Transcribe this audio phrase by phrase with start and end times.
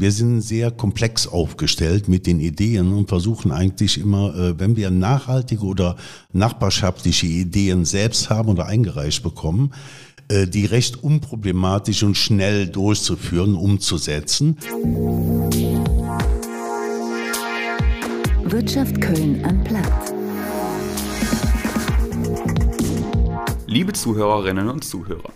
[0.00, 4.90] Wir sind sehr komplex aufgestellt mit den Ideen und versuchen eigentlich immer, äh, wenn wir
[4.90, 5.96] nachhaltige oder
[6.32, 9.74] nachbarschaftliche Ideen selbst haben oder eingereicht bekommen,
[10.28, 14.56] äh, die recht unproblematisch und schnell durchzuführen, umzusetzen.
[18.44, 20.14] Wirtschaft Köln am Platz.
[23.66, 25.30] Liebe Zuhörerinnen und Zuhörer.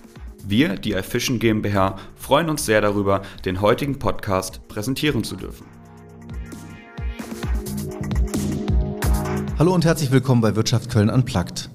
[0.46, 5.64] Wir, die iFishing GmbH, freuen uns sehr darüber, den heutigen Podcast präsentieren zu dürfen.
[9.58, 11.70] Hallo und herzlich willkommen bei Wirtschaft Köln Unplugged.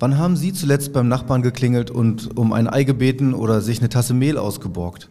[0.00, 3.90] Wann haben Sie zuletzt beim Nachbarn geklingelt und um ein Ei gebeten oder sich eine
[3.90, 5.08] Tasse Mehl ausgeborgt?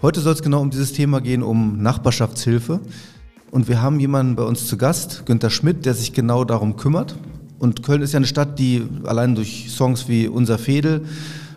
[0.00, 2.80] Heute soll es genau um dieses Thema gehen, um Nachbarschaftshilfe.
[3.50, 7.16] Und wir haben jemanden bei uns zu Gast, Günter Schmidt, der sich genau darum kümmert.
[7.58, 11.04] Und Köln ist ja eine Stadt, die allein durch Songs wie Unser Fädel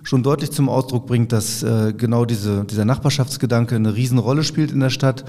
[0.03, 4.79] schon deutlich zum Ausdruck bringt, dass äh, genau diese, dieser Nachbarschaftsgedanke eine Riesenrolle spielt in
[4.79, 5.25] der Stadt.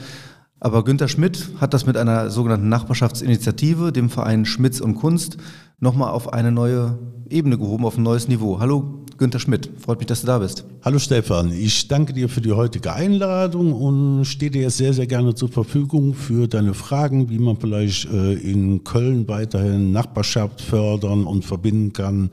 [0.60, 5.36] Aber Günter Schmidt hat das mit einer sogenannten Nachbarschaftsinitiative, dem Verein Schmitz und Kunst,
[5.80, 8.60] nochmal auf eine neue Ebene gehoben, auf ein neues Niveau.
[8.60, 10.64] Hallo Günter Schmidt, freut mich, dass du da bist.
[10.84, 15.34] Hallo Stefan, ich danke dir für die heutige Einladung und stehe dir sehr, sehr gerne
[15.34, 21.44] zur Verfügung für deine Fragen, wie man vielleicht äh, in Köln weiterhin Nachbarschaft fördern und
[21.44, 22.30] verbinden kann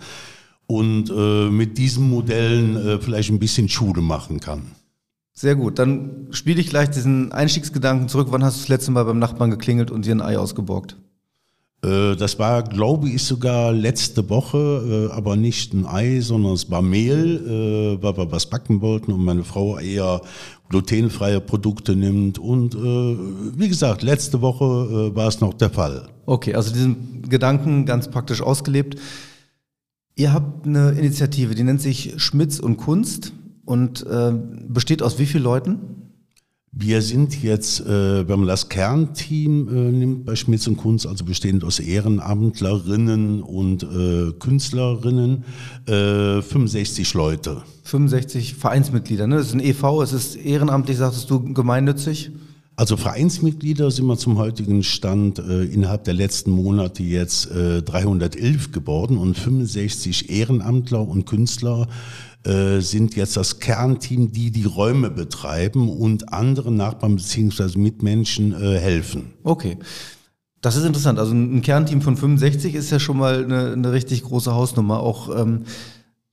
[0.70, 4.72] und äh, mit diesen Modellen äh, vielleicht ein bisschen Schule machen kann.
[5.34, 8.28] Sehr gut, dann spiele ich gleich diesen Einstiegsgedanken zurück.
[8.30, 10.96] Wann hast du das letzte Mal beim Nachbarn geklingelt und dir ein Ei ausgeborgt?
[11.84, 16.70] Äh, das war, glaube ich, sogar letzte Woche, äh, aber nicht ein Ei, sondern es
[16.70, 20.22] war Mehl, äh, weil wir was backen wollten und meine Frau eher
[20.70, 22.38] glutenfreie Produkte nimmt.
[22.38, 26.10] Und wie gesagt, letzte Woche war es noch der Fall.
[26.28, 29.00] Okay, also diesen Gedanken ganz praktisch ausgelebt.
[30.20, 33.32] Ihr habt eine Initiative, die nennt sich Schmitz und Kunst
[33.64, 34.34] und äh,
[34.68, 35.80] besteht aus wie vielen Leuten?
[36.74, 41.24] Wir sind jetzt, äh, wenn man das Kernteam äh, nimmt bei Schmitz und Kunst, also
[41.24, 45.46] bestehend aus Ehrenamtlerinnen und äh, Künstlerinnen,
[45.86, 47.64] 65 äh, Leute.
[47.86, 49.38] 65 Vereinsmitglieder, ne?
[49.38, 52.32] Das ist ein EV, es ist ehrenamtlich, sagtest du, gemeinnützig?
[52.80, 58.72] Also Vereinsmitglieder sind wir zum heutigen Stand äh, innerhalb der letzten Monate jetzt äh, 311
[58.72, 61.90] geworden und 65 Ehrenamtler und Künstler
[62.46, 67.78] äh, sind jetzt das Kernteam, die die Räume betreiben und anderen Nachbarn bzw.
[67.78, 69.34] Mitmenschen äh, helfen.
[69.44, 69.78] Okay.
[70.62, 71.20] Das ist interessant.
[71.20, 75.02] Also ein Kernteam von 65 ist ja schon mal eine, eine richtig große Hausnummer.
[75.02, 75.64] Auch ähm,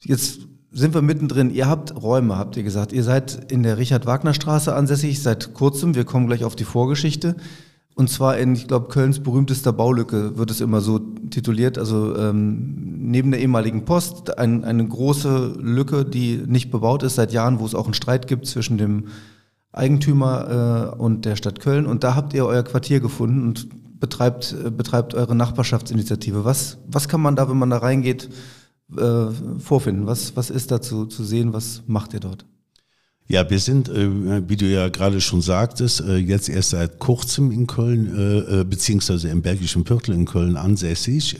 [0.04, 0.42] jetzt
[0.76, 1.50] sind wir mittendrin.
[1.50, 2.92] Ihr habt Räume, habt ihr gesagt.
[2.92, 5.94] Ihr seid in der Richard-Wagner-Straße ansässig seit kurzem.
[5.94, 7.34] Wir kommen gleich auf die Vorgeschichte.
[7.94, 11.78] Und zwar in, ich glaube, Kölns berühmtester Baulücke wird es immer so tituliert.
[11.78, 17.32] Also ähm, neben der ehemaligen Post ein, eine große Lücke, die nicht bebaut ist seit
[17.32, 19.06] Jahren, wo es auch einen Streit gibt zwischen dem
[19.72, 21.86] Eigentümer äh, und der Stadt Köln.
[21.86, 23.66] Und da habt ihr euer Quartier gefunden und
[23.98, 26.44] betreibt, äh, betreibt eure Nachbarschaftsinitiative.
[26.44, 28.28] Was, was kann man da, wenn man da reingeht,
[28.96, 29.26] äh,
[29.58, 30.06] vorfinden?
[30.06, 31.52] Was, was ist dazu zu sehen?
[31.52, 32.46] Was macht ihr dort?
[33.28, 37.50] Ja, wir sind, äh, wie du ja gerade schon sagtest, äh, jetzt erst seit kurzem
[37.50, 41.36] in Köln, äh, äh beziehungsweise im Bergischen Viertel in Köln ansässig.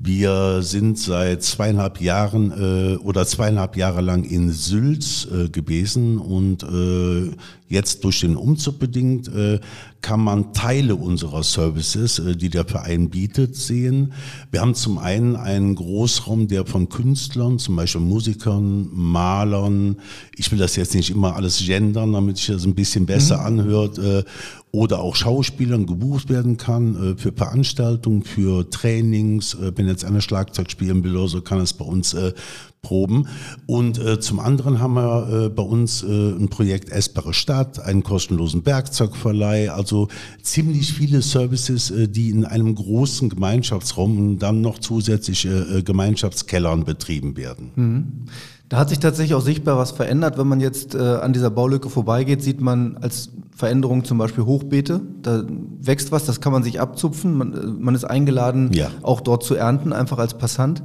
[0.00, 6.62] Wir sind seit zweieinhalb Jahren äh, oder zweieinhalb Jahre lang in Sülz äh, gewesen und
[6.62, 7.34] äh,
[7.66, 9.58] jetzt durch den Umzug bedingt äh,
[10.00, 14.12] kann man Teile unserer Services, äh, die der Verein bietet, sehen.
[14.52, 19.96] Wir haben zum einen einen Großraum, der von Künstlern, zum Beispiel Musikern, Malern,
[20.36, 23.46] ich will das jetzt nicht immer alles gendern, damit sich das ein bisschen besser mhm.
[23.46, 24.22] anhört, äh,
[24.70, 29.54] oder auch Schauspielern gebucht werden kann äh, für Veranstaltungen, für Trainings.
[29.54, 32.32] Äh, wenn jetzt einer Schlagzeug spielen will so, kann es bei uns äh,
[32.80, 33.26] proben.
[33.66, 40.06] Und zum anderen haben wir bei uns ein Projekt Essbare Stadt, einen kostenlosen Werkzeugverleih, also
[40.42, 47.36] ziemlich viele Services, die in einem großen Gemeinschaftsraum und dann noch zusätzliche äh, Gemeinschaftskellern betrieben
[47.36, 47.70] werden.
[47.74, 48.06] Mhm.
[48.68, 50.36] Da hat sich tatsächlich auch sichtbar was verändert.
[50.36, 55.00] Wenn man jetzt äh, an dieser Baulücke vorbeigeht, sieht man als Veränderung zum Beispiel Hochbeete.
[55.22, 55.44] Da
[55.80, 57.38] wächst was, das kann man sich abzupfen.
[57.38, 58.90] Man, äh, man ist eingeladen, ja.
[59.02, 60.82] auch dort zu ernten, einfach als Passant.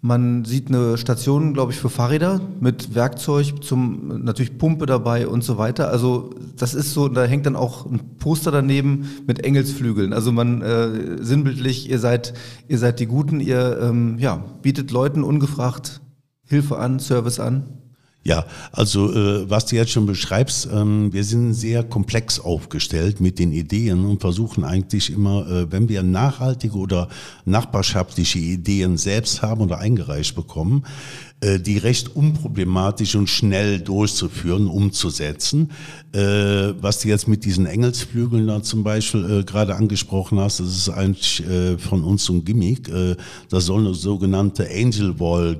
[0.00, 5.42] Man sieht eine Station, glaube ich, für Fahrräder mit Werkzeug, zum natürlich Pumpe dabei und
[5.42, 5.88] so weiter.
[5.88, 10.12] Also das ist so, da hängt dann auch ein Poster daneben mit Engelsflügeln.
[10.12, 12.34] Also man äh, sinnbildlich, ihr seid,
[12.68, 16.02] ihr seid die Guten, ihr ähm, ja, bietet Leuten ungefragt
[16.46, 17.83] Hilfe an, Service an?
[18.26, 23.38] Ja, also äh, was du jetzt schon beschreibst, ähm, wir sind sehr komplex aufgestellt mit
[23.38, 27.08] den Ideen und versuchen eigentlich immer, äh, wenn wir nachhaltige oder
[27.44, 30.84] nachbarschaftliche Ideen selbst haben oder eingereicht bekommen,
[31.44, 35.70] äh, die recht unproblematisch und schnell durchzuführen, umzusetzen.
[36.12, 40.68] Äh, was du jetzt mit diesen Engelsflügeln da zum Beispiel äh, gerade angesprochen hast, das
[40.68, 42.90] ist eigentlich äh, von uns so ein Gimmick.
[43.50, 45.58] Das soll eine sogenannte Angel Wall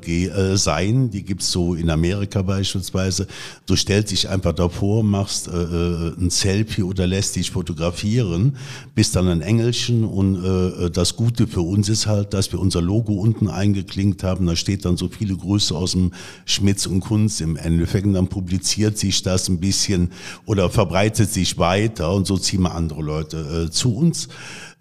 [0.57, 1.11] sein.
[1.11, 3.27] Die gibt's so in Amerika beispielsweise.
[3.67, 8.57] Du stellst dich einfach davor, machst äh, äh, ein Selfie oder lässt dich fotografieren,
[8.95, 12.81] bist dann ein Engelchen und äh, das Gute für uns ist halt, dass wir unser
[12.81, 14.47] Logo unten eingeklinkt haben.
[14.47, 16.13] Da steht dann so viele Grüße aus dem
[16.45, 20.13] Schmitz und Kunst im Endeffekt und dann publiziert sich das ein bisschen
[20.47, 24.29] oder verbreitet sich weiter und so ziehen wir andere Leute äh, zu uns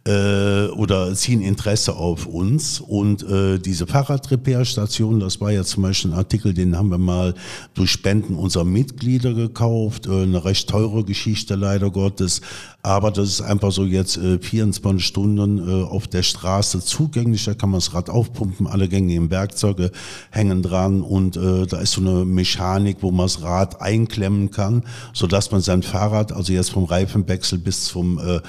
[0.05, 2.81] äh, oder ziehen Interesse auf uns.
[2.81, 7.33] Und äh, diese Fahrradrepair-Station, das war ja zum Beispiel ein Artikel, den haben wir mal
[7.73, 10.07] durch Spenden unserer Mitglieder gekauft.
[10.07, 12.41] Äh, eine recht teure Geschichte leider Gottes.
[12.81, 17.45] Aber das ist einfach so jetzt äh, 24 Stunden äh, auf der Straße zugänglich.
[17.45, 19.91] Da kann man das Rad aufpumpen, alle gängigen Werkzeuge
[20.31, 24.83] hängen dran und äh, da ist so eine Mechanik, wo man das Rad einklemmen kann,
[25.13, 28.41] so dass man sein Fahrrad, also jetzt vom Reifenwechsel bis zum äh,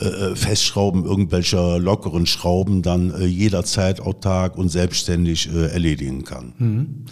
[0.00, 6.54] äh, Festschrauben irgendwelcher lockeren Schrauben dann äh, jederzeit autark und selbstständig äh, erledigen kann.
[6.58, 7.04] Mhm.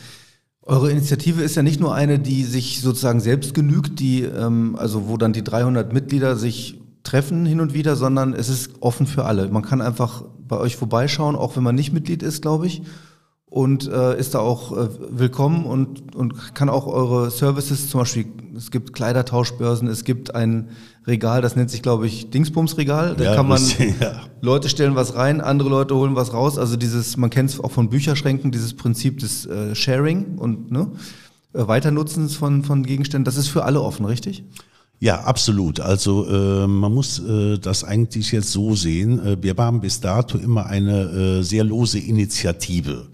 [0.63, 5.09] Eure Initiative ist ja nicht nur eine, die sich sozusagen selbst genügt, die ähm, also
[5.09, 9.25] wo dann die 300 Mitglieder sich treffen hin und wieder, sondern es ist offen für
[9.25, 9.49] alle.
[9.49, 12.83] Man kann einfach bei euch vorbeischauen, auch wenn man nicht Mitglied ist, glaube ich
[13.51, 18.27] und äh, ist da auch äh, willkommen und, und kann auch eure Services, zum Beispiel,
[18.55, 20.69] es gibt Kleidertauschbörsen, es gibt ein
[21.09, 23.17] Regal, das nennt sich, glaube ich, Dingsbumsregal.
[23.17, 23.63] Da ja, kann man
[24.01, 24.21] ja.
[24.43, 26.59] Leute stellen was rein, andere Leute holen was raus.
[26.59, 30.93] Also dieses, man kennt es auch von Bücherschränken, dieses Prinzip des äh, Sharing und ne,
[31.55, 34.45] äh, Weiternutzens von, von Gegenständen, das ist für alle offen, richtig?
[35.01, 35.81] Ja, absolut.
[35.81, 39.25] Also äh, man muss äh, das eigentlich jetzt so sehen.
[39.25, 43.07] Äh, wir waren bis dato immer eine äh, sehr lose Initiative.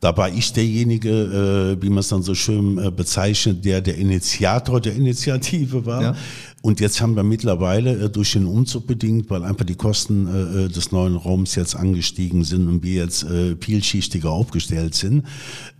[0.00, 3.96] Da war ich derjenige, äh, wie man es dann so schön äh, bezeichnet, der der
[3.96, 6.02] Initiator der Initiative war.
[6.02, 6.16] Ja.
[6.60, 10.64] Und jetzt haben wir mittlerweile äh, durch den Umzug bedingt, weil einfach die Kosten äh,
[10.64, 13.26] äh, des neuen Raums jetzt angestiegen sind und wir jetzt
[13.60, 15.24] vielschichtiger aufgestellt sind,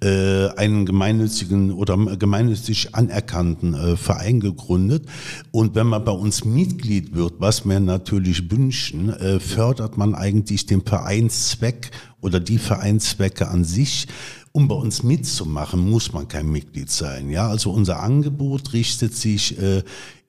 [0.00, 5.06] einen gemeinnützigen oder gemeinnützig anerkannten Verein gegründet.
[5.50, 10.82] Und wenn man bei uns Mitglied wird, was wir natürlich wünschen, fördert man eigentlich den
[10.82, 11.90] Vereinszweck
[12.20, 14.06] oder die Vereinszwecke an sich.
[14.52, 17.31] Um bei uns mitzumachen, muss man kein Mitglied sein.
[17.31, 19.82] Ja, also unser Angebot richtet sich äh,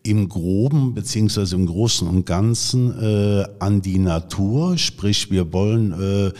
[0.03, 4.77] im Groben beziehungsweise im Großen und Ganzen äh, an die Natur.
[4.77, 6.31] Sprich, wir wollen äh,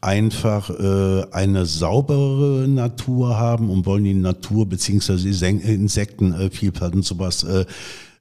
[0.00, 7.64] einfach äh, eine saubere Natur haben und wollen die Natur beziehungsweise Insektenvielfalt und sowas äh,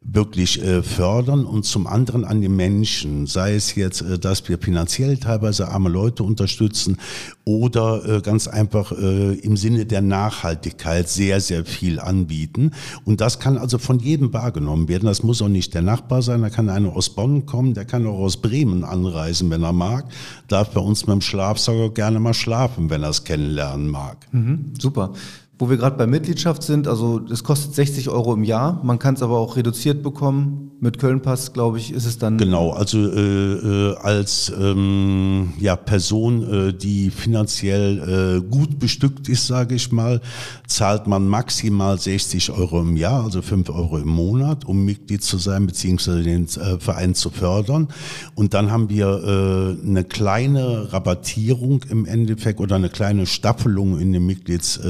[0.08, 4.60] wirklich äh, fördern und zum anderen an die Menschen, sei es jetzt, äh, dass wir
[4.60, 6.98] finanziell teilweise arme Leute unterstützen
[7.44, 12.72] oder äh, ganz einfach im Sinne der Nachhaltigkeit sehr, sehr viel anbieten.
[13.04, 15.06] Und das kann also von jedem wahrgenommen werden.
[15.06, 18.06] Das muss auch nicht der Nachbar sein, da kann einer aus Bonn kommen, der kann
[18.08, 20.06] auch aus Bremen anreisen, wenn er mag,
[20.48, 24.18] darf bei uns mit dem Schlafsager gerne mal schlafen, wenn er es kennenlernen mag.
[24.32, 25.14] Mhm, super.
[25.58, 29.14] Wo wir gerade bei Mitgliedschaft sind, also es kostet 60 Euro im Jahr, man kann
[29.16, 30.72] es aber auch reduziert bekommen.
[30.82, 32.38] Mit Kölnpass, glaube ich, ist es dann.
[32.38, 39.48] Genau, also äh, äh, als ähm, ja, Person, äh, die finanziell äh, gut bestückt ist,
[39.48, 40.20] sage ich mal,
[40.68, 45.38] zahlt man maximal 60 Euro im Jahr, also 5 Euro im Monat, um Mitglied zu
[45.38, 47.88] sein, beziehungsweise den äh, Verein zu fördern.
[48.36, 54.12] Und dann haben wir äh, eine kleine Rabattierung im Endeffekt oder eine kleine Staffelung in
[54.12, 54.82] den Mitglieds.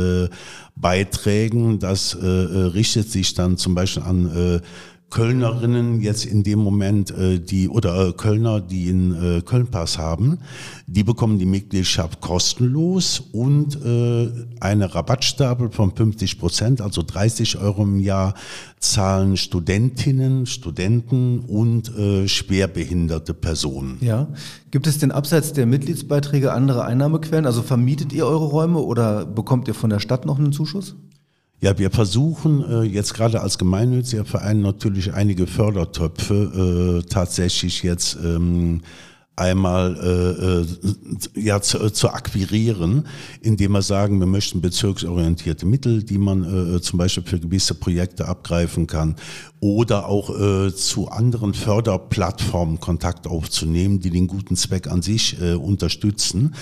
[0.76, 1.80] Beiträgen.
[1.80, 4.62] Das äh, äh, richtet sich dann zum Beispiel an äh,
[5.10, 10.40] Kölnerinnen jetzt in dem Moment, äh, die oder äh, Kölner, die in äh, Kölnpass haben,
[10.88, 17.84] die bekommen die Mitgliedschaft kostenlos und äh, eine Rabattstapel von 50 Prozent, also 30 Euro
[17.84, 18.34] im Jahr,
[18.80, 23.98] zahlen Studentinnen, Studenten und äh, schwerbehinderte Personen.
[24.02, 24.28] Ja.
[24.72, 27.46] Gibt es denn abseits der Mitgliedsbeiträge andere Einnahmequellen?
[27.46, 30.96] Also vermietet ihr eure Räume oder bekommt ihr von der Stadt noch einen Zuschuss?
[31.62, 38.18] Ja, wir versuchen äh, jetzt gerade als gemeinnütziger Verein natürlich einige Fördertöpfe äh, tatsächlich jetzt
[38.24, 38.82] ähm,
[39.36, 39.98] einmal
[41.36, 43.08] äh, äh, ja, zu, zu akquirieren,
[43.42, 48.28] indem wir sagen, wir möchten bezirksorientierte Mittel, die man äh, zum Beispiel für gewisse Projekte
[48.28, 49.16] abgreifen kann
[49.60, 55.54] oder auch äh, zu anderen Förderplattformen Kontakt aufzunehmen, die den guten Zweck an sich äh,
[55.54, 56.56] unterstützen.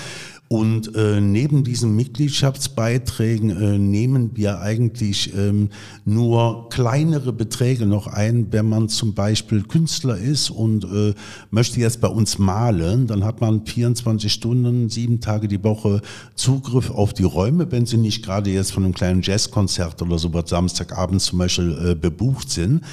[0.50, 5.70] Und äh, neben diesen Mitgliedschaftsbeiträgen äh, nehmen wir eigentlich ähm,
[6.06, 11.16] nur kleinere Beträge noch ein, wenn man zum Beispiel Künstler ist und äh,
[11.50, 16.02] möchte jetzt bei uns malen, dann hat man 24 Stunden, sieben Tage die Woche
[16.36, 20.36] Zugriff auf die Räume, wenn sie nicht gerade jetzt von einem kleinen Jazzkonzert oder so
[20.36, 22.84] was Samstagabend zum Beispiel äh, bebucht sind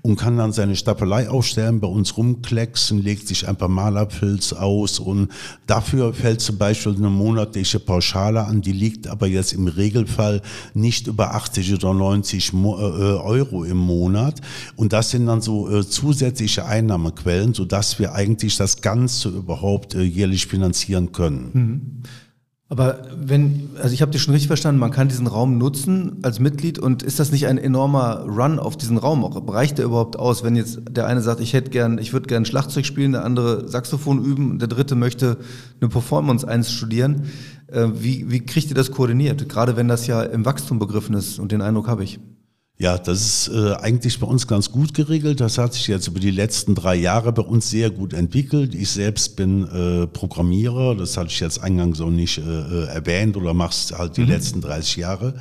[0.00, 4.98] und kann dann seine Stapelei aufstellen, bei uns rumklecksen, legt sich ein paar Malerpilz aus
[4.98, 5.28] und
[5.66, 10.42] dafür fällt zum Beispiel eine monatliche Pauschale an, die liegt aber jetzt im Regelfall
[10.74, 12.82] nicht über 80 oder 90 Mo äh,
[13.20, 14.40] Euro im Monat.
[14.76, 20.02] Und das sind dann so äh, zusätzliche Einnahmequellen, sodass wir eigentlich das Ganze überhaupt äh,
[20.02, 21.50] jährlich finanzieren können.
[21.52, 22.02] Mhm.
[22.70, 26.38] Aber wenn, also ich habe dich schon richtig verstanden, man kann diesen Raum nutzen als
[26.38, 29.24] Mitglied und ist das nicht ein enormer Run auf diesen Raum?
[29.24, 32.28] Auch reicht der überhaupt aus, wenn jetzt der eine sagt, ich hätte gern, ich würde
[32.28, 35.38] gern Schlagzeug spielen, der andere Saxophon üben, der dritte möchte
[35.80, 37.24] eine Performance einstudieren.
[37.66, 39.48] Äh, wie, wie kriegt ihr das koordiniert?
[39.48, 42.20] Gerade wenn das ja im Wachstum begriffen ist und den Eindruck habe ich.
[42.80, 45.40] Ja, das ist äh, eigentlich bei uns ganz gut geregelt.
[45.40, 48.74] Das hat sich jetzt über die letzten drei Jahre bei uns sehr gut entwickelt.
[48.74, 53.36] Ich selbst bin äh, Programmierer, das hatte ich jetzt eingangs so nicht äh, äh erwähnt
[53.36, 54.28] oder mach's halt die mhm.
[54.28, 55.34] letzten 30 Jahre.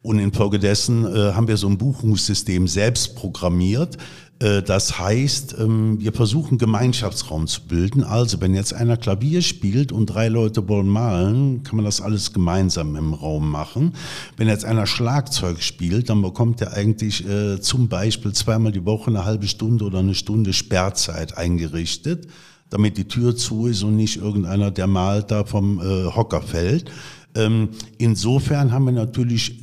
[0.00, 3.98] Und infolgedessen äh, haben wir so ein Buchungssystem selbst programmiert,
[4.42, 8.02] das heißt, ähm, wir versuchen Gemeinschaftsraum zu bilden.
[8.02, 12.32] Also wenn jetzt einer Klavier spielt und drei Leute wollen malen, kann man das alles
[12.32, 13.94] gemeinsam im Raum machen.
[14.36, 19.10] Wenn jetzt einer Schlagzeug spielt, dann bekommt er eigentlich äh, zum Beispiel zweimal die Woche
[19.10, 22.26] eine halbe Stunde oder eine Stunde Sperrzeit eingerichtet,
[22.68, 26.90] damit die Tür zu ist und nicht irgendeiner, der malt, da vom äh, Hocker fällt.
[27.34, 29.62] Ähm, insofern haben wir natürlich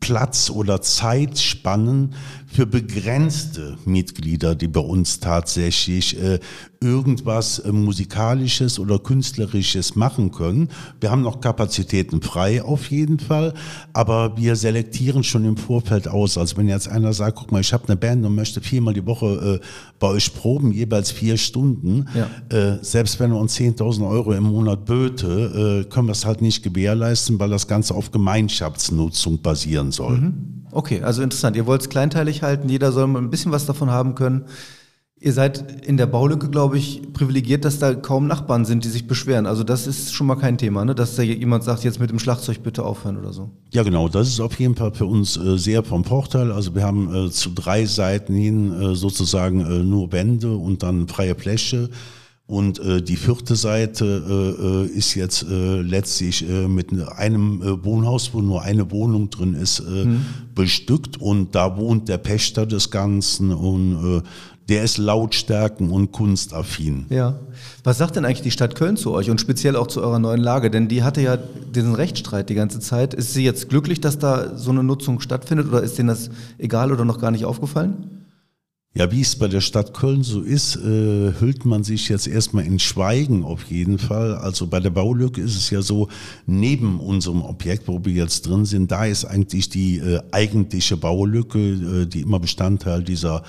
[0.00, 2.14] Platz oder Zeitspannen
[2.46, 6.38] für begrenzte Mitglieder, die bei uns tatsächlich äh,
[6.80, 10.68] irgendwas äh, musikalisches oder künstlerisches machen können.
[11.00, 13.54] Wir haben noch Kapazitäten frei auf jeden Fall,
[13.92, 16.38] aber wir selektieren schon im Vorfeld aus.
[16.38, 19.06] Also wenn jetzt einer sagt, guck mal, ich habe eine Band und möchte viermal die
[19.06, 19.66] Woche äh,
[19.98, 22.56] bei euch proben, jeweils vier Stunden, ja.
[22.56, 26.42] äh, selbst wenn er uns 10.000 Euro im Monat böte, äh, können wir es halt
[26.42, 30.18] nicht gewährleisten, weil das Ganze auf Gemeinschaftsnutzung basieren soll.
[30.18, 30.56] Mhm.
[30.72, 31.56] Okay, also interessant.
[31.56, 34.44] Ihr wollt es kleinteilig halten, jeder soll ein bisschen was davon haben können.
[35.18, 39.06] Ihr seid in der Baulücke, glaube ich, privilegiert, dass da kaum Nachbarn sind, die sich
[39.06, 39.46] beschweren.
[39.46, 40.94] Also das ist schon mal kein Thema, ne?
[40.94, 43.48] dass da jemand sagt, jetzt mit dem Schlagzeug bitte aufhören oder so.
[43.72, 44.10] Ja, genau.
[44.10, 46.52] Das ist auf jeden Fall für uns äh, sehr vom Vorteil.
[46.52, 51.08] Also wir haben äh, zu drei Seiten hin äh, sozusagen äh, nur Wände und dann
[51.08, 51.88] freie Fläche.
[52.46, 57.84] Und äh, die vierte Seite äh, äh, ist jetzt äh, letztlich äh, mit einem äh,
[57.84, 60.26] Wohnhaus, wo nur eine Wohnung drin ist, äh, mhm.
[60.54, 61.16] bestückt.
[61.20, 64.22] Und da wohnt der Pächter des Ganzen und äh,
[64.68, 67.06] der ist lautstärken- und kunstaffin.
[67.08, 67.38] Ja.
[67.84, 70.40] Was sagt denn eigentlich die Stadt Köln zu euch und speziell auch zu eurer neuen
[70.40, 70.70] Lage?
[70.70, 73.14] Denn die hatte ja diesen Rechtsstreit die ganze Zeit.
[73.14, 76.90] Ist sie jetzt glücklich, dass da so eine Nutzung stattfindet oder ist denen das egal
[76.90, 78.26] oder noch gar nicht aufgefallen?
[78.96, 82.64] Ja, wie es bei der Stadt Köln so ist, äh, hüllt man sich jetzt erstmal
[82.64, 84.34] in Schweigen auf jeden Fall.
[84.36, 86.08] Also bei der Baulücke ist es ja so,
[86.46, 91.58] neben unserem Objekt, wo wir jetzt drin sind, da ist eigentlich die äh, eigentliche Baulücke,
[91.58, 93.42] äh, die immer Bestandteil dieser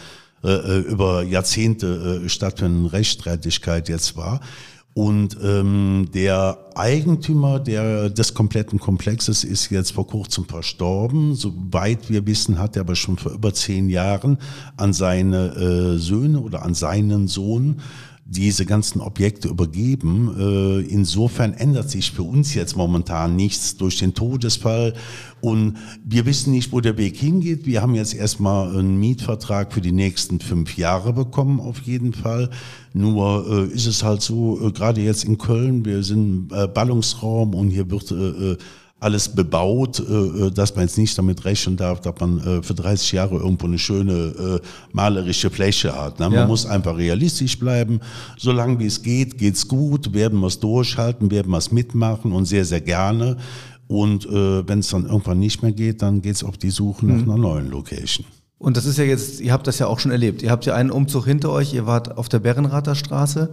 [0.47, 4.39] äh, äh über Jahrzehnte äh, stattfindenden Rechtsstreitigkeit jetzt war.
[4.97, 11.35] Und ähm, der Eigentümer der, des kompletten Komplexes ist jetzt vor kurzem verstorben.
[11.35, 14.39] Soweit wir wissen, hat er aber schon vor über zehn Jahren
[14.75, 17.79] an seine äh, Söhne oder an seinen Sohn
[18.29, 20.35] diese ganzen Objekte übergeben.
[20.37, 24.93] Äh, insofern ändert sich für uns jetzt momentan nichts durch den Todesfall
[25.39, 27.65] und wir wissen nicht, wo der Weg hingeht.
[27.65, 32.49] Wir haben jetzt erstmal einen Mietvertrag für die nächsten fünf Jahre bekommen, auf jeden Fall.
[32.93, 37.69] Nur äh, ist es halt so, äh, gerade jetzt in Köln, wir sind Ballungsraum und
[37.69, 38.11] hier wird
[38.99, 40.03] alles bebaut, äh,
[40.47, 43.67] äh, dass man jetzt nicht damit rechnen darf, dass man äh, für 30 Jahre irgendwo
[43.67, 44.59] eine schöne
[44.91, 46.19] malerische Fläche hat.
[46.19, 46.29] Ne?
[46.29, 46.47] Man ja.
[46.47, 47.99] muss einfach realistisch bleiben.
[48.37, 52.45] Solange wie es geht, geht's gut, werden wir es durchhalten, werden wir es mitmachen und
[52.45, 53.37] sehr, sehr gerne.
[53.87, 57.31] Und wenn es dann irgendwann nicht mehr geht, dann geht's auf die Suche nach mhm.
[57.31, 58.25] einer neuen Location.
[58.57, 60.41] Und das ist ja jetzt, ihr habt das ja auch schon erlebt.
[60.41, 63.49] Ihr habt ja einen Umzug hinter euch, ihr wart auf der Berrenrather Straße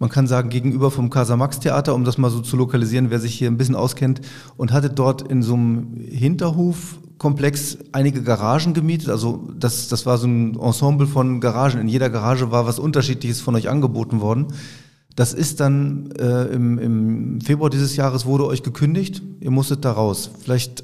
[0.00, 3.50] man kann sagen, gegenüber vom Casa-Max-Theater, um das mal so zu lokalisieren, wer sich hier
[3.50, 4.22] ein bisschen auskennt,
[4.56, 9.10] und hatte dort in so einem Hinterhofkomplex einige Garagen gemietet.
[9.10, 11.78] Also das, das war so ein Ensemble von Garagen.
[11.78, 14.46] In jeder Garage war was Unterschiedliches von euch angeboten worden.
[15.16, 19.20] Das ist dann äh, im, im Februar dieses Jahres wurde euch gekündigt.
[19.40, 20.30] Ihr musstet da raus.
[20.40, 20.82] Vielleicht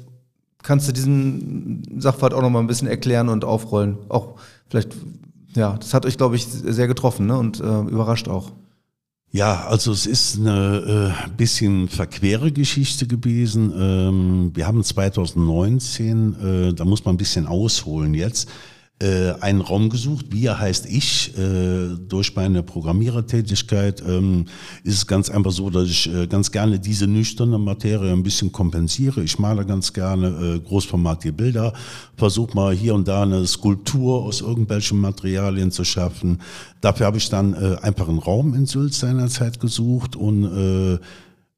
[0.61, 3.97] kannst du diesen Sachverhalt auch noch mal ein bisschen erklären und aufrollen.
[4.09, 4.35] Auch
[4.69, 4.95] vielleicht,
[5.55, 7.35] ja, das hat euch, glaube ich, sehr getroffen ne?
[7.35, 8.51] und äh, überrascht auch.
[9.31, 13.73] Ja, also es ist eine äh, bisschen verquere Geschichte gewesen.
[13.77, 18.49] Ähm, wir haben 2019, äh, da muss man ein bisschen ausholen jetzt,
[18.99, 20.27] äh, einen Raum gesucht.
[20.29, 21.37] Wir heißt ich.
[21.37, 24.45] Äh, durch meine Programmierertätigkeit ähm,
[24.83, 28.51] ist es ganz einfach so, dass ich äh, ganz gerne diese nüchterne Materie ein bisschen
[28.51, 29.21] kompensiere.
[29.21, 31.73] Ich male ganz gerne äh, großformatige Bilder,
[32.15, 36.41] versuche mal hier und da eine Skulptur aus irgendwelchen Materialien zu schaffen.
[36.81, 40.99] Dafür habe ich dann äh, einfach einen Raum in Sylt seinerzeit gesucht und äh,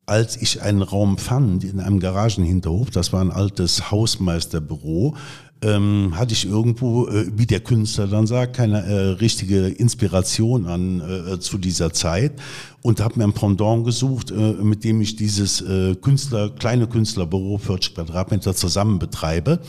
[0.10, 5.16] als ich einen Raum fand in einem Garagenhinterhof, das war ein altes Hausmeisterbüro,
[5.62, 11.02] ähm, hatte ich irgendwo, äh, wie der Künstler dann sagt, keine äh, richtige Inspiration an
[11.02, 12.34] äh, zu dieser Zeit
[12.82, 17.58] und habe mir ein Pendant gesucht, äh, mit dem ich dieses äh, Künstler, kleine Künstlerbüro
[17.58, 19.60] 40 Quadratmeter zusammen betreibe.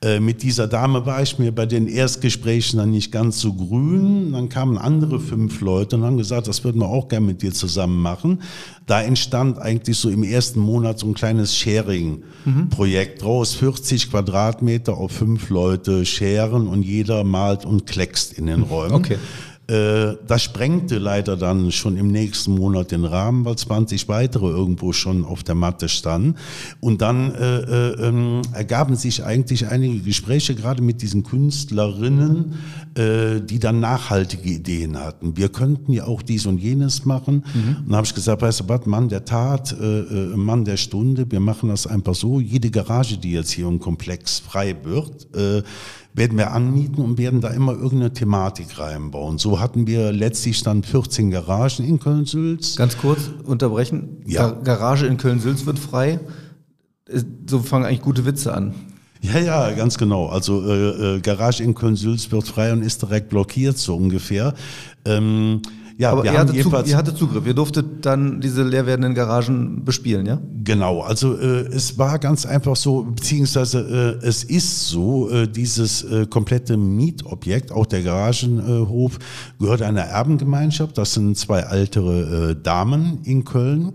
[0.00, 4.32] Äh, mit dieser Dame war ich mir bei den Erstgesprächen dann nicht ganz so grün.
[4.32, 7.52] Dann kamen andere fünf Leute und haben gesagt, das würden wir auch gerne mit dir
[7.52, 8.42] zusammen machen.
[8.86, 13.54] Da entstand eigentlich so im ersten Monat so ein kleines Sharing-Projekt draus.
[13.54, 18.94] 40 Quadratmeter auf fünf Leute scheren und jeder malt und kleckst in den Räumen.
[18.94, 19.18] Okay.
[19.68, 24.92] Äh, das sprengte leider dann schon im nächsten Monat den Rahmen, weil 20 weitere irgendwo
[24.94, 26.36] schon auf der Matte standen.
[26.80, 32.54] Und dann äh, äh, ähm, ergaben sich eigentlich einige Gespräche, gerade mit diesen Künstlerinnen,
[32.98, 35.36] die dann nachhaltige Ideen hatten.
[35.36, 37.44] Wir könnten ja auch dies und jenes machen.
[37.54, 37.76] Mhm.
[37.76, 40.76] Und dann habe ich gesagt, weißt du was, Mann der Tat, äh, äh, Mann der
[40.76, 42.40] Stunde, wir machen das einfach so.
[42.40, 45.62] Jede Garage, die jetzt hier im Komplex frei wird, äh,
[46.14, 49.38] werden wir anmieten und werden da immer irgendeine Thematik reinbauen.
[49.38, 52.76] So hatten wir letztlich dann 14 Garagen in Köln-Sülz.
[52.76, 54.22] Ganz kurz unterbrechen.
[54.26, 54.50] Ja.
[54.50, 56.20] Gar Garage in Köln-Sülz wird frei.
[57.46, 58.74] So fangen eigentlich gute Witze an.
[59.20, 60.26] Ja, ja, ganz genau.
[60.26, 64.54] Also äh, äh, Garage in Köln-Sülz wird frei und ist direkt blockiert, so ungefähr.
[65.04, 65.60] Ähm,
[65.98, 67.44] ja, Aber ihr jedenfalls ihr hattet Zugriff.
[67.44, 70.38] Ihr durftet dann diese leer werdenden Garagen bespielen, ja?
[70.62, 76.04] Genau, also äh, es war ganz einfach so, beziehungsweise äh, es ist so, äh, dieses
[76.04, 79.18] äh, komplette Mietobjekt, auch der Garagenhof,
[79.58, 80.96] gehört einer Erbengemeinschaft.
[80.96, 83.94] Das sind zwei ältere äh, Damen in Köln,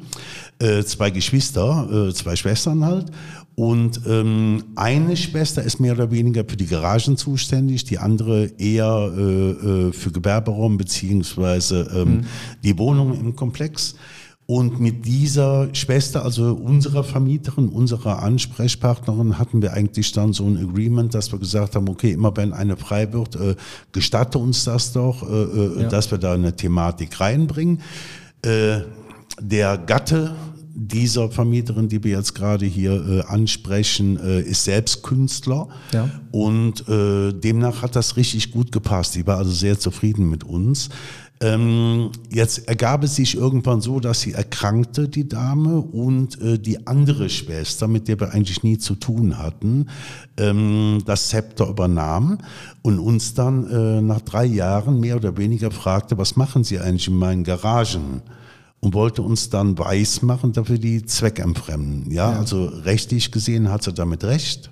[0.60, 3.06] äh, zwei Geschwister, äh, zwei Schwestern halt.
[3.56, 9.12] Und ähm, eine Schwester ist mehr oder weniger für die Garagen zuständig, die andere eher
[9.16, 12.26] äh, äh, für Gewerberaum beziehungsweise ähm,
[12.64, 13.96] die Wohnung im Komplex.
[14.46, 20.58] Und mit dieser Schwester, also unserer Vermieterin, unserer Ansprechpartnerin, hatten wir eigentlich dann so ein
[20.58, 23.56] Agreement, dass wir gesagt haben, okay, immer wenn eine frei wird, äh,
[23.94, 25.90] gestatte uns das doch, äh, äh, Ja.
[25.90, 27.82] dass wir da eine Thematik reinbringen.
[28.42, 28.82] Äh,
[29.40, 30.36] der Gatte
[30.76, 35.68] dieser Vermieterin, die wir jetzt gerade hier äh, ansprechen, äh, ist selbst Künstler.
[35.92, 36.10] Ja.
[36.32, 39.16] Und äh, demnach hat das richtig gut gepasst.
[39.16, 40.90] Die war also sehr zufrieden mit uns.
[41.42, 46.88] Ähm, jetzt ergab es sich irgendwann so, dass sie erkrankte, die Dame, und äh, die
[46.88, 49.88] andere Schwester, mit der wir eigentlich nie zu tun hatten,
[50.38, 52.38] ähm, das Zepter übernahm
[52.82, 57.10] und uns dann äh, nach drei Jahren mehr oder weniger fragte, was machen Sie eigentlich
[57.10, 58.22] in meinen Garagen?
[58.84, 62.12] Und wollte uns dann weiß machen, dass wir die zweckentfremden.
[62.12, 64.72] Ja, also rechtlich gesehen hat sie damit recht.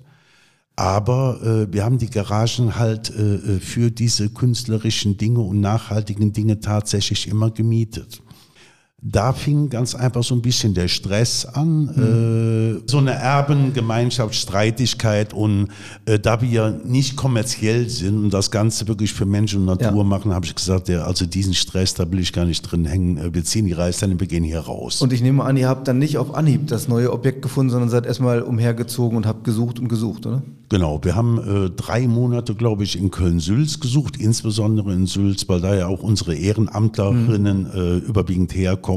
[0.76, 6.34] Aber äh, wir haben die Garagen halt äh, äh, für diese künstlerischen Dinge und nachhaltigen
[6.34, 8.21] Dinge tatsächlich immer gemietet.
[9.04, 11.90] Da fing ganz einfach so ein bisschen der Stress an,
[12.86, 15.70] äh, so eine Erbengemeinschaftsstreitigkeit und
[16.06, 20.04] äh, da wir nicht kommerziell sind und das Ganze wirklich für Mensch und Natur Ja.
[20.04, 23.18] machen, habe ich gesagt, ja, also diesen Stress, da will ich gar nicht drin hängen.
[23.18, 25.02] Äh, Wir ziehen die Reißleine, wir gehen hier raus.
[25.02, 27.90] Und ich nehme an, ihr habt dann nicht auf Anhieb das neue Objekt gefunden, sondern
[27.90, 30.44] seid erstmal umhergezogen und habt gesucht und gesucht, oder?
[30.70, 35.60] Genau, wir haben äh, drei Monate, glaube ich, in Köln-Sülz gesucht, insbesondere in Sülz, weil
[35.60, 38.91] da ja auch unsere Ehrenamtlerinnen äh, überwiegend herkommen.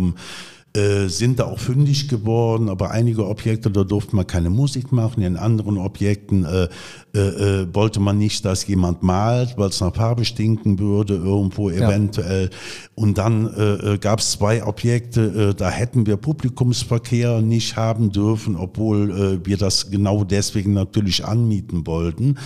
[0.77, 5.23] Äh, sind da auch fündig geworden, aber einige Objekte, da durfte man keine Musik machen.
[5.23, 6.67] In anderen Objekten äh,
[7.15, 7.21] äh,
[7.63, 12.51] äh, wollte man nicht, dass jemand malt, weil es nach Farbe stinken würde, irgendwo eventuell.
[12.97, 18.11] Und dann äh, äh, gab es zwei Objekte, äh, da hätten wir Publikumsverkehr nicht haben
[18.11, 19.13] dürfen, obwohl
[19.45, 22.37] äh, wir das genau deswegen natürlich anmieten wollten.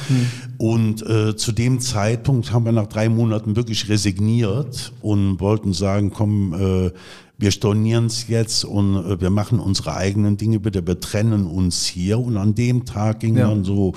[0.59, 6.11] Und äh, zu dem Zeitpunkt haben wir nach drei Monaten wirklich resigniert und wollten sagen,
[6.11, 6.91] komm, äh,
[7.39, 11.87] wir stornieren es jetzt und äh, wir machen unsere eigenen Dinge bitte, wir trennen uns
[11.87, 12.19] hier.
[12.19, 13.49] Und an dem Tag ging Ja.
[13.49, 13.95] dann so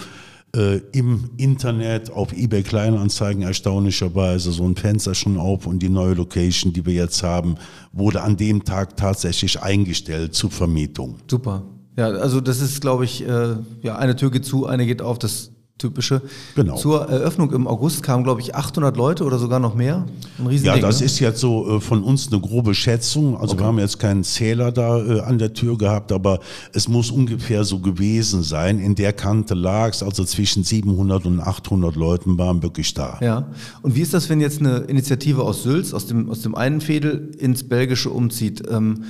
[0.55, 6.13] äh, im Internet auf eBay Kleinanzeigen erstaunlicherweise so ein Fenster schon auf und die neue
[6.13, 7.55] Location, die wir jetzt haben,
[7.93, 11.15] wurde an dem Tag tatsächlich eingestellt zur Vermietung.
[11.29, 11.63] Super.
[11.97, 15.19] Ja, also das ist, glaube ich, äh, ja, eine Tür geht zu, eine geht auf.
[15.19, 15.51] Das
[15.81, 16.21] typische.
[16.55, 16.75] Genau.
[16.77, 20.05] Zur Eröffnung im August kamen, glaube ich, 800 Leute oder sogar noch mehr.
[20.37, 21.05] Ein Riesending, ja, das ne?
[21.05, 23.35] ist jetzt so äh, von uns eine grobe Schätzung.
[23.35, 23.63] Also okay.
[23.63, 26.39] wir haben jetzt keinen Zähler da äh, an der Tür gehabt, aber
[26.73, 28.79] es muss ungefähr so gewesen sein.
[28.79, 33.17] In der Kante lag es, also zwischen 700 und 800 Leuten waren wirklich da.
[33.21, 33.47] Ja.
[33.81, 36.81] Und wie ist das, wenn jetzt eine Initiative aus Sülz, aus dem, aus dem einen
[36.81, 38.63] Fädel ins Belgische umzieht?
[38.69, 39.03] Ähm,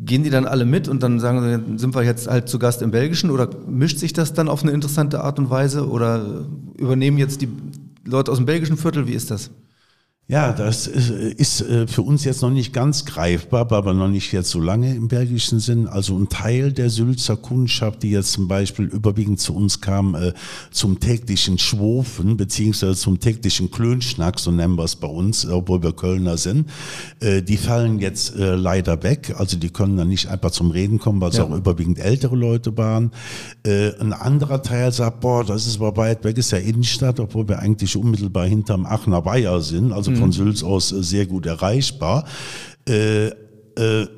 [0.00, 2.82] Gehen die dann alle mit und dann sagen sie, sind wir jetzt halt zu Gast
[2.82, 7.18] im Belgischen oder mischt sich das dann auf eine interessante Art und Weise oder übernehmen
[7.18, 7.48] jetzt die
[8.04, 9.08] Leute aus dem belgischen Viertel?
[9.08, 9.50] Wie ist das?
[10.30, 14.50] Ja, das ist äh, für uns jetzt noch nicht ganz greifbar, aber noch nicht jetzt
[14.50, 15.86] so lange im belgischen Sinn.
[15.86, 20.34] Also ein Teil der Sülzer Kundschaft, die jetzt zum Beispiel überwiegend zu uns kam, äh,
[20.70, 25.92] zum täglichen Schwofen, beziehungsweise zum täglichen Klönschnack, so nennen wir es bei uns, obwohl wir
[25.92, 26.68] Kölner sind,
[27.20, 29.34] äh, die fallen jetzt leider weg.
[29.38, 31.44] Also die können dann nicht einfach zum Reden kommen, weil es ja.
[31.44, 33.12] auch überwiegend ältere Leute waren.
[33.64, 37.58] Ein anderer Teil sagt, boah, das ist aber weit weg, ist ja Innenstadt, obwohl wir
[37.60, 39.92] eigentlich unmittelbar hinterm Aachener Weiher sind.
[39.92, 40.32] Also von mhm.
[40.32, 42.24] Sülz aus äh, sehr gut erreichbar.
[42.88, 44.08] Äh, äh,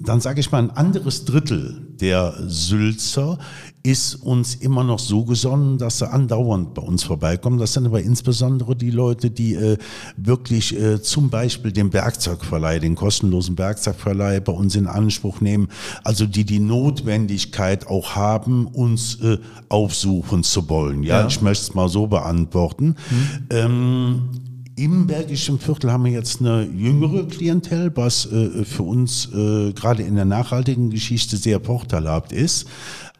[0.00, 3.38] dann sage ich mal, ein anderes Drittel der Sülzer
[3.82, 7.58] ist uns immer noch so gesonnen, dass sie andauernd bei uns vorbeikommen.
[7.58, 9.76] Das sind aber insbesondere die Leute, die äh,
[10.16, 15.68] wirklich äh, zum Beispiel den Werkzeugverleih, den kostenlosen Werkzeugverleih bei uns in Anspruch nehmen.
[16.04, 21.02] Also die die Notwendigkeit auch haben, uns äh, aufsuchen zu wollen.
[21.02, 21.26] Ja, ja.
[21.26, 22.94] ich möchte es mal so beantworten.
[23.10, 23.46] Mhm.
[23.50, 24.28] Ähm,
[24.78, 30.04] im Bergischen Viertel haben wir jetzt eine jüngere Klientel, was äh, für uns äh, gerade
[30.04, 32.66] in der nachhaltigen Geschichte sehr vorteilhaft ist.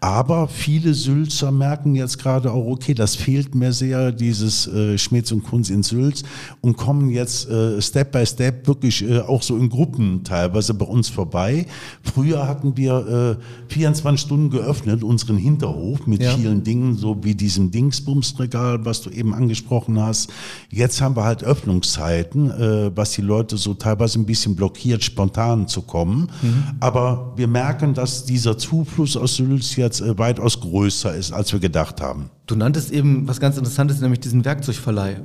[0.01, 5.33] Aber viele Sülzer merken jetzt gerade auch, okay, das fehlt mir sehr, dieses äh, Schmitz
[5.33, 6.23] und Kunst in Sülz
[6.61, 10.85] und kommen jetzt äh, Step by Step wirklich äh, auch so in Gruppen teilweise bei
[10.87, 11.67] uns vorbei.
[12.03, 16.31] Früher hatten wir äh, 24 Stunden geöffnet, unseren Hinterhof mit ja.
[16.37, 20.31] vielen Dingen, so wie diesem Dingsbumsregal, was du eben angesprochen hast.
[20.71, 25.67] Jetzt haben wir halt Öffnungszeiten, äh, was die Leute so teilweise ein bisschen blockiert, spontan
[25.67, 26.31] zu kommen.
[26.41, 26.65] Mhm.
[26.79, 31.53] Aber wir merken, dass dieser Zufluss aus Sülz ja jetzt äh, weitaus größer ist, als
[31.53, 32.31] wir gedacht haben.
[32.47, 35.23] Du nanntest eben was ganz Interessantes, nämlich diesen Werkzeugverleih.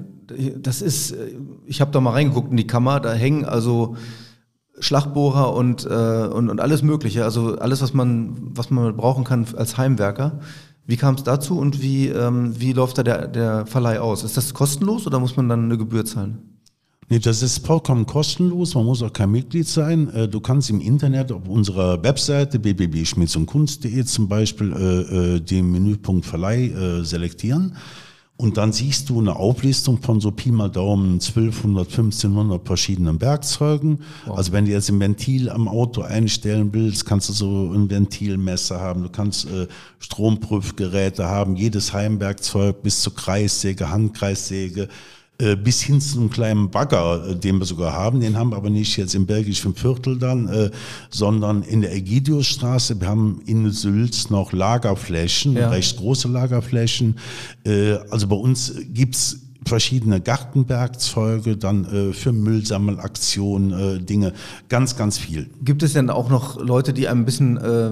[0.58, 3.96] Das ist, äh, ich habe da mal reingeguckt in die Kammer, da hängen also
[4.80, 9.46] Schlagbohrer und, äh, und, und alles Mögliche, also alles, was man, was man brauchen kann
[9.56, 10.40] als Heimwerker.
[10.86, 14.24] Wie kam es dazu und wie, ähm, wie läuft da der, der Verleih aus?
[14.24, 16.53] Ist das kostenlos oder muss man dann eine Gebühr zahlen?
[17.14, 18.74] Nee, das ist vollkommen kostenlos.
[18.74, 20.10] Man muss auch kein Mitglied sein.
[20.16, 26.26] Äh, du kannst im Internet auf unserer Webseite www.schmitzundkunst.de zum Beispiel äh, äh, den Menüpunkt
[26.26, 27.78] Verleih selektieren.
[28.36, 34.00] Und dann siehst du eine Auflistung von so Pi mal Daumen 1200, 1500 verschiedenen Werkzeugen.
[34.26, 34.38] Wow.
[34.40, 38.82] Also wenn du jetzt ein Ventil am Auto einstellen willst, kannst du so ein Ventilmesser
[38.82, 39.04] haben.
[39.04, 39.68] Du kannst äh,
[40.00, 44.90] Stromprüfgeräte haben, jedes Heimwerkzeug bis zur Kreissäge, Handkreissäge.
[45.40, 48.20] Äh, bis hin zu einem kleinen Bagger, äh, den wir sogar haben.
[48.20, 50.70] Den haben wir aber nicht jetzt im belgischen Viertel dann, äh,
[51.10, 53.02] sondern in der Ägidiusstraße.
[53.02, 55.70] Wir haben in Sülz noch Lagerflächen, ja.
[55.70, 57.18] recht große Lagerflächen.
[58.12, 64.34] Also bei uns gibt's verschiedene Gartenwerkzeuge, dann äh, für Müllsammelaktionen, äh, Dinge,
[64.70, 65.50] ganz, ganz viel.
[65.64, 67.92] Gibt es denn auch noch Leute, die ein bisschen äh,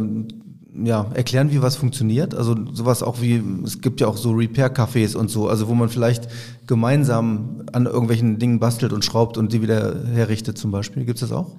[0.83, 2.33] ja, erklären, wie was funktioniert.
[2.33, 5.89] Also sowas auch wie, es gibt ja auch so Repair-Cafés und so, also wo man
[5.89, 6.27] vielleicht
[6.67, 11.05] gemeinsam an irgendwelchen Dingen bastelt und schraubt und die wieder herrichtet zum Beispiel.
[11.05, 11.57] Gibt es das auch?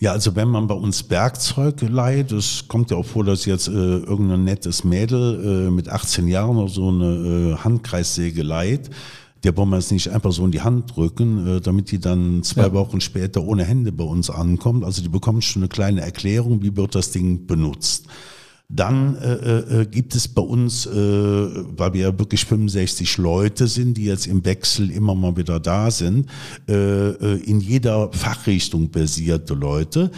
[0.00, 3.68] Ja, also wenn man bei uns Werkzeug leiht, es kommt ja auch vor, dass jetzt
[3.68, 8.90] äh, irgendein nettes Mädel äh, mit 18 Jahren oder so eine äh, Handkreissäge leiht,
[9.44, 12.42] der wollen wir es nicht einfach so in die Hand drücken, äh, damit die dann
[12.42, 12.72] zwei ja.
[12.72, 14.84] Wochen später ohne Hände bei uns ankommt.
[14.84, 18.06] Also die bekommt schon eine kleine Erklärung, wie wird das Ding benutzt.
[18.74, 23.66] Dann äh, äh, äh, gibt es bei uns, äh, weil wir ja wirklich 65 Leute
[23.66, 26.26] sind, die jetzt im Wechsel immer mal wieder da sind,
[26.66, 26.72] äh,
[27.10, 30.10] äh in jeder Fachrichtung basierte Leute.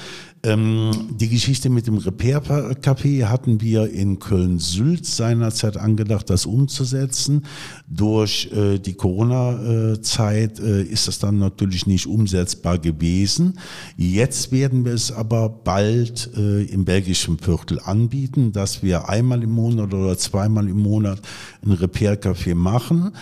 [0.45, 7.47] Ähm, die Geschichte mit dem Repair-Café hatten wir in Köln-Sülz seinerzeit angedacht, das umzusetzen.
[7.89, 13.59] Durch äh, die Corona-Zeit äh, ist das dann natürlich nicht umsetzbar gewesen.
[13.97, 19.51] Jetzt werden wir es aber bald äh, im belgischen Viertel anbieten, dass wir einmal im
[19.51, 21.23] Monat oder zweimal im Monat
[21.65, 23.13] ein Repair-Café machen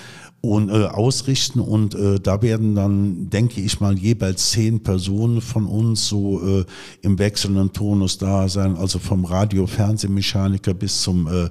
[0.43, 5.67] und äh, ausrichten und äh, da werden dann, denke ich mal, jeweils zehn Personen von
[5.67, 6.65] uns so äh,
[7.01, 11.49] im wechselnden Tonus da sein, also vom Radio, Fernsehmechaniker bis zum äh,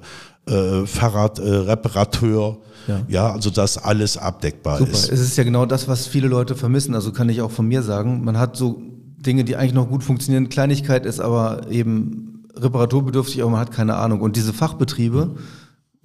[0.52, 2.58] äh, Fahrradreparateur.
[2.86, 3.00] Äh, ja.
[3.08, 4.92] ja, also das alles abdeckbar Super.
[4.92, 5.08] ist.
[5.10, 6.94] Es ist ja genau das, was viele Leute vermissen.
[6.94, 8.82] Also kann ich auch von mir sagen, man hat so
[9.16, 10.50] Dinge, die eigentlich noch gut funktionieren.
[10.50, 14.20] Kleinigkeit ist aber eben reparaturbedürftig, aber man hat keine Ahnung.
[14.20, 15.36] Und diese Fachbetriebe,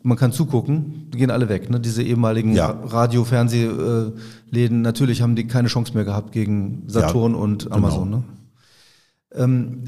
[0.07, 1.69] man kann zugucken, die gehen alle weg.
[1.69, 1.79] Ne?
[1.81, 2.69] Diese ehemaligen Ja.
[2.69, 7.75] Radio-, Fernsehläden, natürlich haben die keine Chance mehr gehabt gegen Saturn Ja, und genau.
[7.75, 8.09] Amazon.
[8.09, 8.23] Ne?
[9.33, 9.83] Ähm,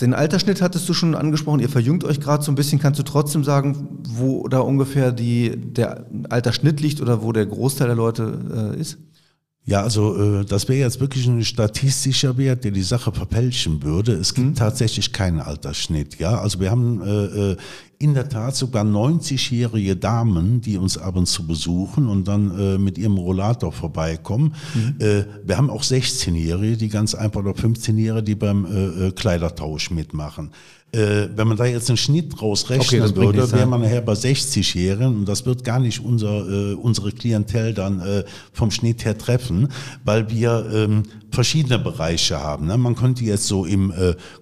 [0.00, 2.80] den Altersschnitt hattest du schon angesprochen, ihr verjüngt euch gerade so ein bisschen.
[2.80, 7.88] Kannst du trotzdem sagen, wo da ungefähr die, der Altersschnitt liegt oder wo der Großteil
[7.88, 8.98] der Leute äh, ist?
[9.64, 14.12] Ja, also äh, das wäre jetzt wirklich ein statistischer Wert, der die Sache verpelchen würde.
[14.12, 16.18] Es gibt tatsächlich keinen Altersschnitt.
[16.18, 17.56] Ja, also wir haben äh, äh,
[18.02, 22.78] in der Tat sogar 90-jährige Damen, die uns ab und zu besuchen und dann äh,
[22.78, 24.54] mit ihrem Rollator vorbeikommen.
[24.98, 29.90] Äh, wir haben auch 16-Jährige, die ganz einfach oder 15-Jährige, die beim äh, äh, Kleidertausch
[29.90, 30.50] mitmachen.
[30.94, 35.20] Äh, wenn man da jetzt einen Schnitt rausrechnen Okay, würde, wäre man nachher bei 60-Jährigen
[35.20, 38.02] und das wird gar nicht unser, äh, unsere Klientel dann
[38.52, 39.68] vom Schnitt her treffen,
[40.04, 42.66] weil wir ähm, verschiedene Bereiche haben.
[42.66, 42.76] Ne?
[42.76, 43.92] Man könnte jetzt so im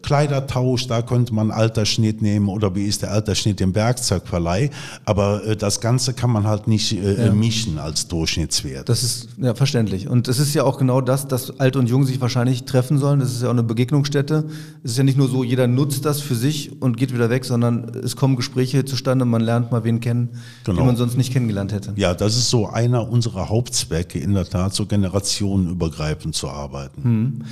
[0.02, 4.68] Kleidertausch, da könnte man Altersschnitt nehmen oder wie ist der Altersschnitt im Werkzeugverleih,
[5.06, 7.32] aber äh, das Ganze kann man halt nicht äh, Ja.
[7.32, 8.88] mischen als Durchschnittswert.
[8.88, 10.08] Das ist ja verständlich.
[10.08, 13.20] Und es ist ja auch genau das, dass Alt und Jung sich wahrscheinlich treffen sollen.
[13.20, 14.44] Das ist ja auch eine Begegnungsstätte.
[14.84, 17.46] Es ist ja nicht nur so, jeder nutzt das für sich und geht wieder weg,
[17.46, 20.28] sondern es kommen Gespräche zustande, man lernt mal wen kennen,
[20.64, 20.78] Genau.
[20.80, 21.94] den man sonst nicht kennengelernt hätte.
[21.96, 27.44] ja, das ist so einer unserer Hauptzwecke, in der Tat so generationenübergreifend zu arbeiten.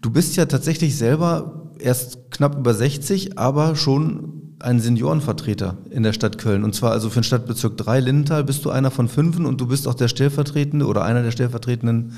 [0.00, 6.12] Du bist ja tatsächlich selber erst knapp über 60, aber schon ein Seniorenvertreter in der
[6.12, 6.64] Stadt Köln.
[6.64, 9.66] Und zwar also für den Stadtbezirk 3 Lindenthal bist du einer von fünfen und du
[9.66, 12.12] bist auch der stellvertretende oder einer der stellvertretenden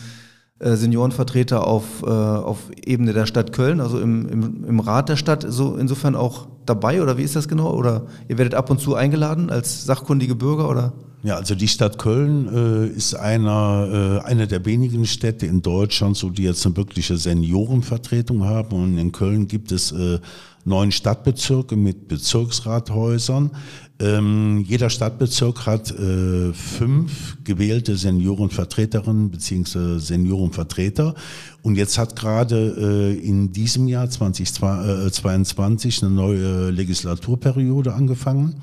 [0.59, 5.17] äh, Seniorenvertreter auf, äh, auf Ebene der Stadt Köln, also im, im, im Rat der
[5.17, 7.73] Stadt, so insofern auch dabei oder wie ist das genau?
[7.75, 10.93] Oder ihr werdet ab und zu eingeladen als sachkundige Bürger oder?
[11.23, 16.17] Ja, also die Stadt Köln äh, ist einer, äh, eine der wenigen Städte in Deutschland,
[16.17, 18.77] so die jetzt eine wirkliche Seniorenvertretung haben.
[18.77, 20.21] Und in Köln gibt es äh,
[20.66, 23.50] neun Stadtbezirke mit Bezirksrathäusern.
[23.98, 29.98] Ähm, jeder Stadtbezirk hat äh, fünf gewählte Seniorenvertreterinnen bzw.
[29.98, 31.14] Seniorenvertreter.
[31.62, 38.57] Und jetzt hat gerade äh, in diesem Jahr 2022 eine neue Legislaturperiode angefangen.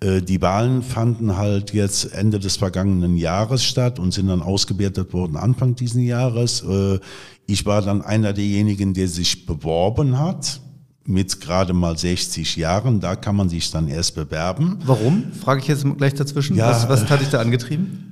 [0.00, 5.12] Äh, Die Wahlen fanden halt jetzt Ende des vergangenen Jahres statt und sind dann ausgewertet
[5.12, 6.62] worden Anfang diesen Jahres.
[6.62, 7.00] Äh,
[7.46, 10.60] Ich war dann einer derjenigen, der sich beworben hat
[11.04, 13.00] mit gerade mal 60 Jahren.
[13.00, 14.78] Da kann man sich dann erst bewerben.
[14.84, 15.32] Warum?
[15.32, 16.56] Frage ich jetzt gleich dazwischen.
[16.56, 18.10] Ja, was, was hat dich da angetrieben?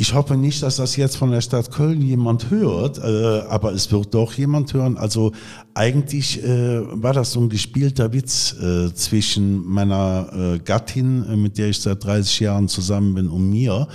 [0.00, 3.90] Ich hoffe nicht, dass das jetzt von der Stadt Köln jemand hört, äh, aber es
[3.90, 4.96] wird doch jemand hören.
[4.96, 5.32] Also
[5.74, 11.58] eigentlich äh, war das so ein gespielter Witz äh, zwischen meiner äh, Gattin, äh, mit
[11.58, 13.88] der ich seit 30 Jahren zusammen bin, und mir.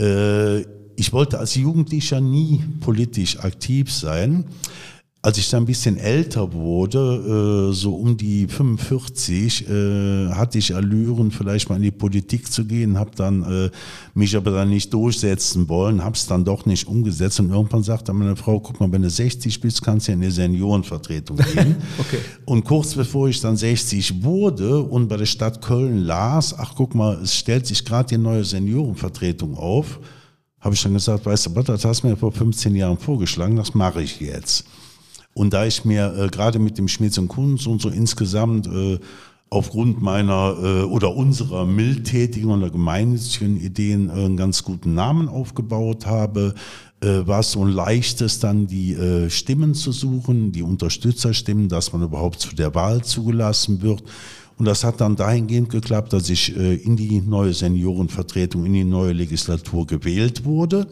[0.00, 0.60] Äh,
[0.96, 4.44] ich wollte als Jugendlicher nie politisch aktiv sein.
[5.24, 10.74] Als ich dann ein bisschen älter wurde, äh, so um die 45, äh, hatte ich
[10.74, 13.70] Allüren, vielleicht mal in die Politik zu gehen, habe dann äh,
[14.14, 18.12] mich aber dann nicht durchsetzen wollen, habe es dann doch nicht umgesetzt und irgendwann sagte
[18.12, 21.76] meine Frau, guck mal, wenn du 60 bist, kannst du ja in die Seniorenvertretung gehen.
[21.98, 22.18] Okay.
[22.46, 26.94] Und kurz bevor ich dann 60 wurde und bei der Stadt Köln las, ach guck
[26.94, 30.00] mal, es stellt sich gerade die neue Seniorenvertretung auf,
[30.58, 33.56] habe ich dann gesagt, weißt du was, das hast du mir vor 15 Jahren vorgeschlagen,
[33.56, 34.64] das mache ich jetzt.
[35.34, 38.98] Und da ich mir äh, gerade mit dem Schmitz und Kunz und so insgesamt äh,
[39.48, 46.06] aufgrund meiner äh, oder unserer mildtätigen oder gemeinnützigen Ideen äh, einen ganz guten Namen aufgebaut
[46.06, 46.54] habe,
[47.02, 51.92] äh, war es so ein leichtes, dann die äh, Stimmen zu suchen, die Unterstützerstimmen, dass
[51.92, 54.02] man überhaupt zu der Wahl zugelassen wird.
[54.58, 58.84] Und das hat dann dahingehend geklappt, dass ich äh, in die neue Seniorenvertretung, in die
[58.84, 60.86] neue Legislatur gewählt wurde.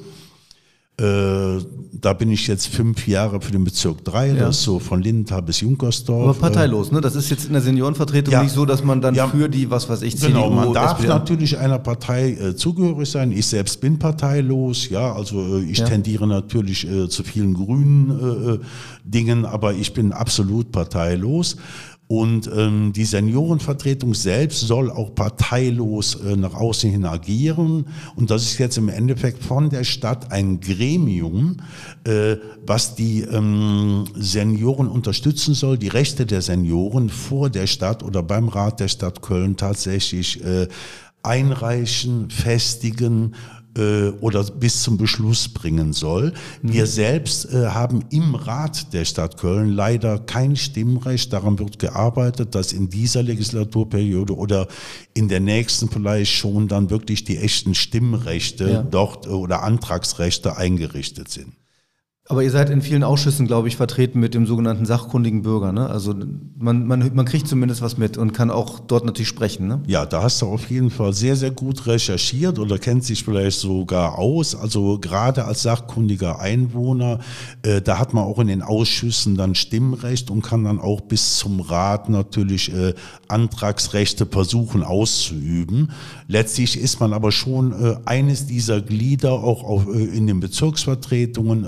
[1.00, 4.34] Äh, da bin ich jetzt fünf Jahre für den Bezirk 3, Ja.
[4.34, 6.22] das ist so von Lindenthal bis Junkersdorf.
[6.38, 7.00] Aber parteilos, ne?
[7.00, 8.42] Das ist jetzt in der Seniorenvertretung Ja.
[8.42, 9.26] nicht so, dass man dann Ja.
[9.28, 13.10] für die, was weiß ich, Genau, CDU, man darf SPD natürlich einer Partei äh, zugehörig
[13.10, 13.32] sein.
[13.32, 18.50] Ich selbst bin parteilos, ja, also äh, ich tendiere natürlich äh, zu vielen grünen äh,
[18.54, 18.58] äh,
[19.04, 21.56] Dingen, aber ich bin absolut parteilos.
[22.10, 27.86] Und ähm, die Seniorenvertretung selbst soll auch parteilos äh, nach außen hin agieren.
[28.16, 31.58] Und das ist jetzt im Endeffekt von der Stadt ein Gremium,
[32.02, 32.34] äh,
[32.66, 38.48] was die ähm, Senioren unterstützen soll, die Rechte der Senioren vor der Stadt oder beim
[38.48, 40.66] Rat der Stadt Köln tatsächlich äh,
[41.22, 43.36] einreichen, festigen
[44.20, 46.32] oder bis zum Beschluss bringen soll.
[46.62, 51.32] Wir selbst äh, haben im Rat der Stadt Köln leider kein Stimmrecht.
[51.32, 54.66] Daran wird gearbeitet, dass in dieser Legislaturperiode oder
[55.14, 58.82] in der nächsten vielleicht schon dann wirklich die echten Stimmrechte Ja.
[58.82, 61.59] dort äh, oder Antragsrechte eingerichtet sind.
[62.30, 65.72] Aber ihr seid in vielen Ausschüssen, glaube ich, vertreten mit dem sogenannten sachkundigen Bürger.
[65.72, 65.90] Ne?
[65.90, 66.14] Also
[66.56, 69.66] man, man, man kriegt zumindest was mit und kann auch dort natürlich sprechen.
[69.66, 69.82] Ne?
[69.88, 73.58] Ja, da hast du auf jeden Fall sehr, sehr gut recherchiert oder kennt sich vielleicht
[73.58, 74.54] sogar aus.
[74.54, 77.18] Also gerade als sachkundiger Einwohner,
[77.64, 81.36] äh, da hat man auch in den Ausschüssen dann Stimmrecht und kann dann auch bis
[81.36, 82.94] zum Rat natürlich äh,
[83.26, 85.90] Antragsrechte versuchen auszuüben.
[86.28, 91.66] Letztlich ist man aber schon äh, eines dieser Glieder auch auf, äh, in den Bezirksvertretungen.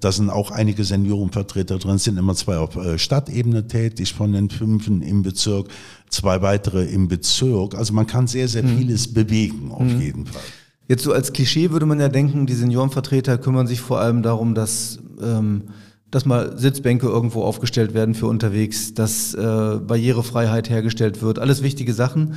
[0.00, 4.50] Da sind auch einige Seniorenvertreter drin, sind immer zwei auf äh, Stadtebene tätig von den
[4.50, 5.68] fünfen im Bezirk,
[6.08, 7.74] zwei weitere im Bezirk.
[7.74, 8.78] Also man kann sehr, sehr mhm.
[8.78, 9.14] vieles mhm.
[9.14, 10.00] bewegen auf mhm.
[10.00, 10.42] jeden Fall.
[10.88, 14.54] Jetzt so als Klischee würde man ja denken, die Seniorenvertreter kümmern sich vor allem darum,
[14.54, 15.62] dass, ähm,
[16.10, 21.94] dass mal Sitzbänke irgendwo aufgestellt werden für unterwegs, dass äh, Barrierefreiheit hergestellt wird, alles wichtige
[21.94, 22.34] Sachen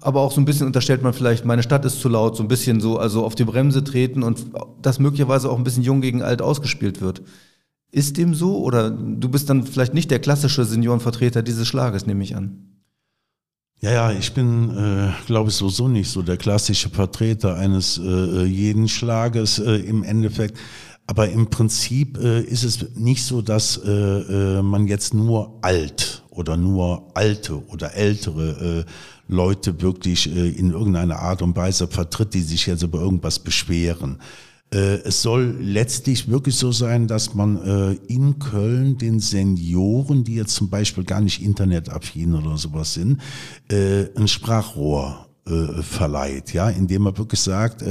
[0.00, 2.48] aber auch so ein bisschen unterstellt man vielleicht, meine Stadt ist zu laut, so ein
[2.48, 4.46] bisschen so, also auf die Bremse treten und
[4.80, 7.22] das möglicherweise auch ein bisschen jung gegen alt ausgespielt wird.
[7.92, 12.22] Ist dem so oder du bist dann vielleicht nicht der klassische Seniorenvertreter dieses Schlages, nehme
[12.22, 12.66] ich an?
[13.80, 18.44] Ja, ja, ich bin, äh, glaube ich, sowieso nicht so der klassische Vertreter eines äh,
[18.44, 20.58] jeden Schlages äh, im Endeffekt.
[21.06, 26.19] Aber im Prinzip äh, ist es nicht so, dass äh, äh, man jetzt nur alt
[26.30, 32.34] oder nur alte oder ältere äh, Leute wirklich äh, in irgendeiner Art und Weise vertritt,
[32.34, 34.18] die sich jetzt über irgendwas beschweren.
[34.72, 40.36] Äh, es soll letztlich wirklich so sein, dass man äh, in Köln den Senioren, die
[40.36, 43.20] jetzt zum Beispiel gar nicht internetaffin oder sowas sind,
[43.70, 45.26] ein Sprachrohr
[45.80, 47.82] verleiht, ja, indem man wirklich sagt,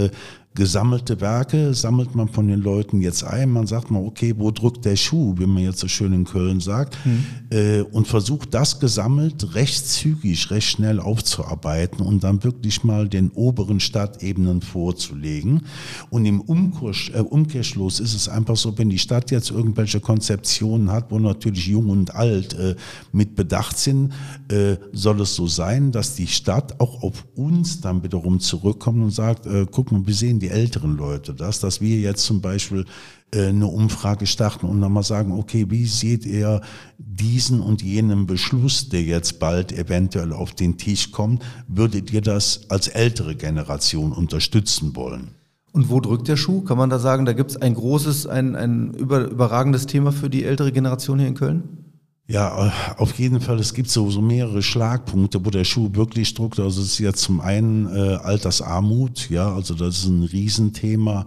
[0.59, 3.49] gesammelte Werke sammelt man von den Leuten jetzt ein.
[3.49, 6.59] Man sagt mal, okay, wo drückt der Schuh, wie man jetzt so schön in Köln
[6.59, 7.25] sagt, mhm.
[7.49, 13.31] äh, und versucht das gesammelt recht zügig, recht schnell aufzuarbeiten und dann wirklich mal den
[13.31, 15.61] oberen Stadtebenen vorzulegen.
[16.09, 20.91] Und im Umkurs, äh, Umkehrschluss ist es einfach so, wenn die Stadt jetzt irgendwelche Konzeptionen
[20.91, 22.75] hat, wo natürlich jung und alt äh,
[23.13, 24.11] mit bedacht sind,
[24.51, 29.11] äh, soll es so sein, dass die Stadt auch auf uns dann wiederum zurückkommt und
[29.11, 32.41] sagt, äh, guck mal, wir sehen die die älteren Leute das, dass wir jetzt zum
[32.41, 32.85] Beispiel
[33.31, 36.61] äh, eine Umfrage starten und dann mal sagen, okay, wie seht ihr
[36.97, 42.69] diesen und jenen Beschluss, der jetzt bald eventuell auf den Tisch kommt, würdet ihr das
[42.69, 45.29] als ältere Generation unterstützen wollen?
[45.71, 46.61] Und wo drückt der Schuh?
[46.61, 50.29] Kann man da sagen, da gibt es ein großes, ein, ein über, überragendes Thema für
[50.29, 51.88] die ältere Generation hier in Köln?
[52.29, 53.59] Ja, äh, auf jeden Fall.
[53.59, 56.59] Es gibt so, so mehrere Schlagpunkte, wo der Schuh wirklich druckt.
[56.59, 61.25] Also es ist ja zum einen äh, Altersarmut, ja, also das ist ein Riesenthema.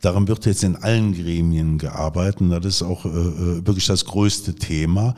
[0.00, 2.50] Daran wird jetzt in allen Gremien gearbeitet.
[2.50, 5.14] Das ist auch äh, äh, wirklich das größte Thema.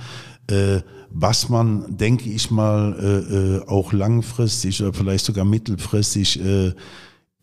[0.49, 6.73] Äh, was man, denke ich mal, äh, äh, auch langfristig oder vielleicht sogar mittelfristig äh,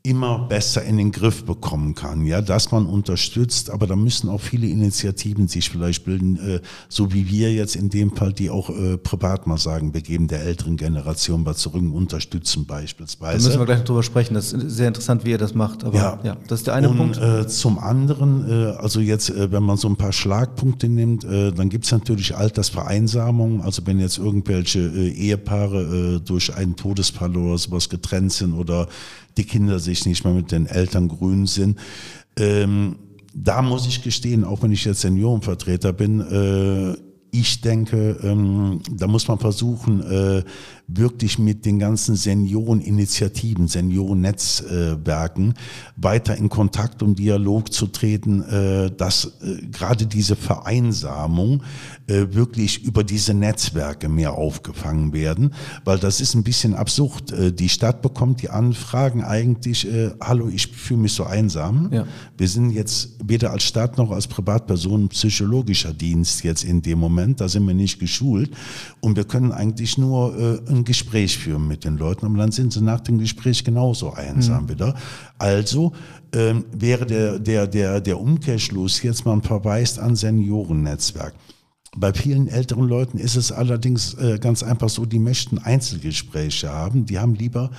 [0.03, 4.39] immer besser in den Griff bekommen kann, ja, dass man unterstützt, aber da müssen auch
[4.39, 8.69] viele Initiativen sich vielleicht bilden, äh, so wie wir jetzt in dem Fall, die auch
[8.69, 13.37] äh, privat mal sagen, wir geben der älteren Generation was zurück, unterstützen beispielsweise.
[13.37, 15.97] Da müssen wir gleich drüber sprechen, das ist sehr interessant, wie ihr das macht, aber
[15.97, 17.17] ja, ja das ist der eine Und, Punkt.
[17.17, 21.51] Äh, zum anderen, äh, also jetzt, äh, wenn man so ein paar Schlagpunkte nimmt, äh,
[21.51, 28.31] dann gibt's natürlich Altersvereinsamung, also wenn jetzt irgendwelche Ehepaare durch einen Todesfall oder sowas getrennt
[28.31, 28.87] sind oder
[29.37, 31.79] die Kinder sich nicht mehr mit den Eltern grün sind.
[32.37, 32.97] Ähm,
[33.33, 36.97] da muss ich gestehen, auch wenn ich jetzt Seniorenvertreter bin, äh,
[37.31, 40.43] ich denke, ähm, da muss man versuchen, äh,
[40.87, 45.53] wirklich mit den ganzen Senioreninitiativen, Seniorennetzwerken
[45.97, 51.61] weiter in Kontakt und Dialog zu treten, äh, dass äh, gerade diese Vereinsamung
[52.07, 57.33] äh, wirklich über diese Netzwerke mehr aufgefangen werden, weil das ist ein bisschen absurd.
[57.59, 59.87] Die Stadt bekommt die Anfragen eigentlich,
[60.21, 61.89] hallo, ich fühle mich so einsam.
[61.91, 62.05] Ja.
[62.37, 67.41] Wir sind jetzt weder als Stadt noch als Privatperson psychologischer Dienst jetzt in dem Moment,
[67.41, 68.51] da sind wir nicht geschult
[69.01, 72.81] und wir können eigentlich nur ein Gespräch führen mit den Leuten, aber dann sind sie
[72.81, 74.69] nach dem Gespräch genauso einsam mhm.
[74.69, 74.95] wieder.
[75.37, 75.93] Also
[76.33, 81.33] ähm, wäre der, der, der, der Umkehrschluss jetzt, man verweist an Seniorennetzwerk.
[81.95, 87.05] Bei vielen älteren Leuten ist es allerdings äh, ganz einfach so, die möchten Einzelgespräche haben.
[87.05, 87.71] Die haben lieber,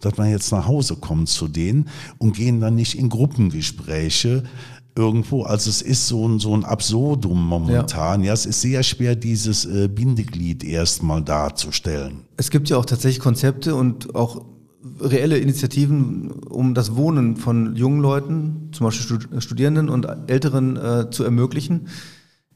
[0.00, 4.44] dass man jetzt nach Hause kommt zu denen und gehen dann nicht in Gruppengespräche
[4.98, 5.44] irgendwo.
[5.44, 8.20] Also es ist so ein, so ein Absurdum momentan.
[8.20, 8.26] Ja.
[8.26, 12.22] ja, es ist sehr schwer, dieses äh, Bindeglied erstmal darzustellen.
[12.36, 14.44] Es gibt ja auch tatsächlich Konzepte und auch
[15.00, 21.24] reelle Initiativen, um das Wohnen von jungen Leuten, zum Beispiel Studierenden und Älteren, äh, zu
[21.24, 21.88] ermöglichen.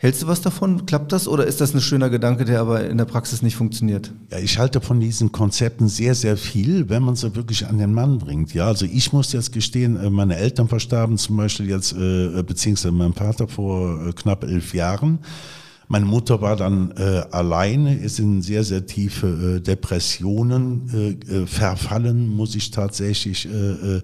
[0.03, 0.85] Hältst du was davon?
[0.85, 4.11] Klappt das oder ist das ein schöner Gedanke, der aber in der Praxis nicht funktioniert?
[4.33, 7.95] Ja, ich halte von diesen Konzepten sehr, sehr viel, wenn man sie wirklich an den
[7.95, 8.53] Mann bringt.
[8.53, 12.91] Ja, also ich muss jetzt gestehen, äh, meine Eltern verstarben zum Beispiel jetzt, äh, beziehungsweise
[12.91, 15.21] mein Vater vor äh, knapp elf Jahren.
[15.87, 22.27] Meine Mutter war dann äh, alleine, ist in sehr, sehr tiefe äh, Depressionen äh, verfallen,
[22.27, 24.01] muss ich tatsächlich äh,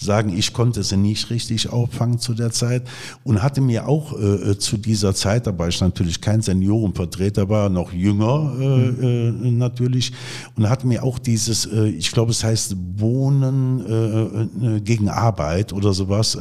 [0.00, 2.84] sagen, ich konnte sie nicht richtig auffangen zu der Zeit
[3.24, 7.48] und hatte mir auch äh, äh, zu dieser Zeit, da war ich natürlich kein Seniorenvertreter,
[7.48, 9.46] war noch jünger äh, mhm.
[9.46, 10.12] äh, natürlich
[10.56, 15.92] und hatte mir auch dieses, äh, ich glaube es heißt Wohnen äh, gegen Arbeit oder
[15.92, 16.38] sowas,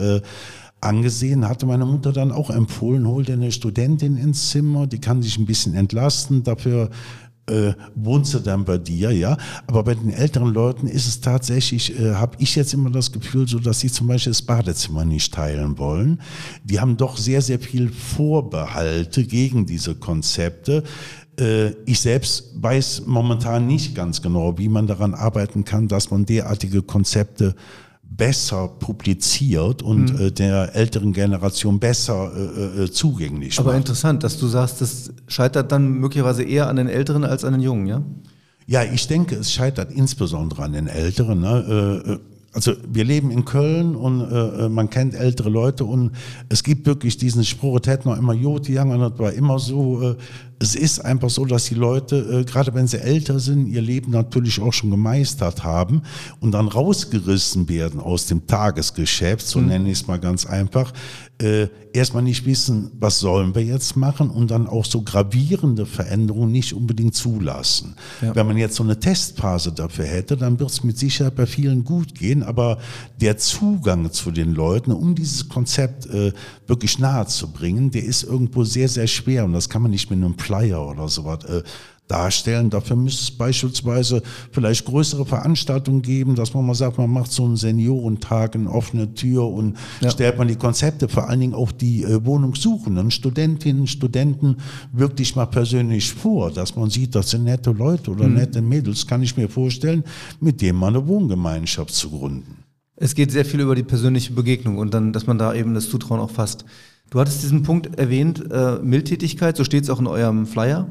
[0.80, 5.24] angesehen, hatte meine Mutter dann auch empfohlen, hol dir eine Studentin ins Zimmer, die kann
[5.24, 6.89] sich ein bisschen entlasten, dafür
[7.50, 9.38] äh, wohnst du dann bei dir, ja.
[9.68, 13.48] Aber bei den älteren Leuten ist es tatsächlich, äh, habe ich jetzt immer das Gefühl,
[13.48, 16.22] so dass sie zum Beispiel das Badezimmer nicht teilen wollen.
[16.64, 20.84] Die haben doch sehr, sehr viel Vorbehalte gegen diese Konzepte.
[21.39, 26.26] Äh, ich selbst weiß momentan nicht ganz genau, wie man daran arbeiten kann, dass man
[26.26, 27.56] derartige Konzepte
[28.10, 30.28] besser publiziert und mhm.
[30.28, 33.78] äh, der älteren Generation besser äh, äh, zugänglich Aber macht.
[33.78, 37.62] interessant, dass du sagst, das scheitert dann möglicherweise eher an den Älteren als an den
[37.62, 38.01] Jungen, ja?
[38.66, 41.39] Ja, ich denke, es scheitert insbesondere an den Älteren.
[41.39, 42.03] Ne?
[42.05, 42.20] Äh, äh
[42.53, 46.14] also wir leben in Köln und äh, äh, man kennt ältere Leute und
[46.49, 49.60] es gibt wirklich diesen Spruch, es hätte noch immer Jod, Young und das war immer
[49.60, 50.16] so, äh,
[50.60, 54.12] es ist einfach so, dass die Leute, äh, gerade wenn sie älter sind, ihr Leben
[54.12, 56.01] natürlich auch schon gemeistert haben
[56.39, 59.68] und dann rausgerissen werden aus dem Tagesgeschäft, so mhm.
[59.68, 60.93] nenne ich es mal ganz einfach,
[61.39, 66.51] äh, erstmal nicht wissen, was sollen wir jetzt machen und dann auch so gravierende Veränderungen
[66.51, 67.95] nicht unbedingt zulassen.
[68.22, 68.36] Ja.
[68.36, 71.84] Wenn man jetzt so eine Testphase dafür hätte, dann wird es mit Sicherheit bei vielen
[71.84, 72.80] gut gehen, aber
[73.22, 76.34] der Zugang zu den Leuten, um dieses Konzept äh,
[76.66, 80.10] wirklich nahe zu bringen, der ist irgendwo sehr, sehr schwer und das kann man nicht
[80.10, 81.64] mit einem Flyer oder sowas äh,
[82.08, 82.70] darstellen.
[82.70, 84.22] Dafür müsste es beispielsweise
[84.52, 89.14] vielleicht größere Veranstaltungen geben, dass man mal sagt, man macht so einen Seniorentag, eine offene
[89.14, 90.10] Tür und ja.
[90.10, 94.58] stellt man die Konzepte, vor allen Dingen auch die äh, Wohnungssuchenden, Studentinnen, Studenten
[94.93, 98.36] wirklich mal persönlich vor, dass man sieht, das sind nette Leute oder mhm.
[98.36, 100.04] nette Mädels, kann ich mir vorstellen,
[100.39, 102.64] mit denen man eine Wohngemeinschaft zu gründen.
[103.00, 105.89] Es geht sehr viel über die persönliche Begegnung und dann, dass man da eben das
[105.89, 106.66] Zutrauen auch fasst.
[107.10, 110.89] Du hattest diesen Punkt erwähnt, äh, Mildtätigkeit, so steht es auch in eurem Flyer.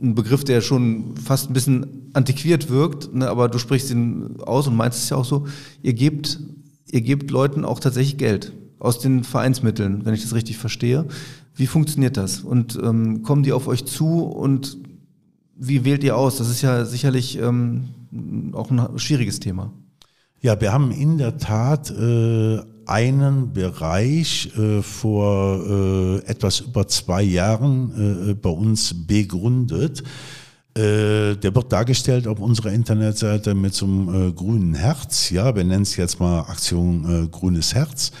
[0.00, 4.66] Ein Begriff, der schon fast ein bisschen antiquiert wirkt, ne, aber du sprichst ihn aus
[4.66, 5.46] und meinst es ja auch so.
[5.82, 6.40] Ihr gebt,
[6.90, 11.06] ihr gebt Leuten auch tatsächlich Geld aus den Vereinsmitteln, wenn ich das richtig verstehe.
[11.54, 12.40] Wie funktioniert das?
[12.40, 14.78] Und ähm, kommen die auf euch zu und
[15.56, 16.38] wie wählt ihr aus?
[16.38, 17.84] Das ist ja sicherlich ähm,
[18.54, 19.70] auch ein schwieriges Thema.
[20.40, 27.22] Ja, wir haben in der Tat äh, einen Bereich äh, vor äh, etwas über zwei
[27.22, 30.02] Jahren äh, bei uns begründet.
[30.74, 35.30] Äh, der wird dargestellt auf unserer Internetseite mit so einem äh, grünen Herz.
[35.30, 38.12] Ja, wir nennen es jetzt mal Aktion Grünes Herz.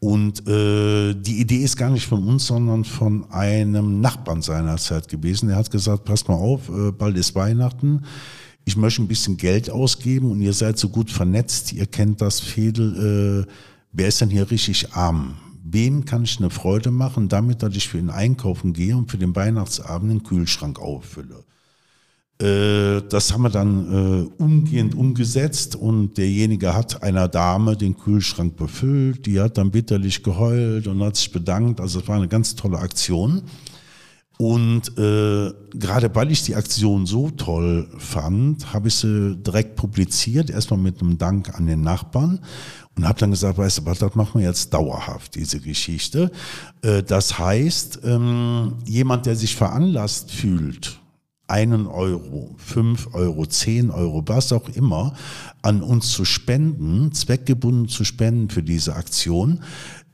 [0.00, 5.48] Und äh, die Idee ist gar nicht von uns, sondern von einem Nachbarn seinerzeit gewesen.
[5.48, 8.04] Er hat gesagt, passt mal auf, äh, bald ist Weihnachten
[8.68, 12.38] ich möchte ein bisschen Geld ausgeben und ihr seid so gut vernetzt, ihr kennt das
[12.38, 13.52] Fädel, äh,
[13.92, 15.36] wer ist denn hier richtig arm?
[15.64, 19.18] Wem kann ich eine Freude machen, damit, dass ich für ihn einkaufen gehe und für
[19.18, 21.44] den Weihnachtsabend den Kühlschrank auffülle?
[22.40, 28.56] Äh, das haben wir dann äh, umgehend umgesetzt und derjenige hat einer Dame den Kühlschrank
[28.56, 31.80] befüllt, die hat dann bitterlich geheult und hat sich bedankt.
[31.80, 33.42] Also es war eine ganz tolle Aktion.
[34.38, 40.48] Und äh, gerade weil ich die Aktion so toll fand, habe ich sie direkt publiziert,
[40.48, 42.38] erstmal mit einem Dank an den Nachbarn
[42.98, 46.32] und habe dann gesagt, weißt du was, das machen wir jetzt dauerhaft, diese Geschichte.
[46.82, 50.98] Äh, das heißt, ähm, jemand, der sich veranlasst fühlt,
[51.46, 55.14] einen Euro, fünf Euro, zehn Euro, was auch immer,
[55.62, 59.60] an uns zu spenden, zweckgebunden zu spenden für diese Aktion,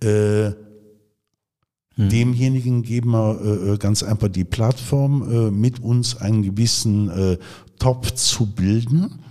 [0.02, 0.52] äh,
[1.96, 2.08] hm.
[2.08, 7.38] Demjenigen geben wir äh, ganz einfach die Plattform, äh, mit uns einen gewissen
[7.78, 9.23] Topf zu bilden,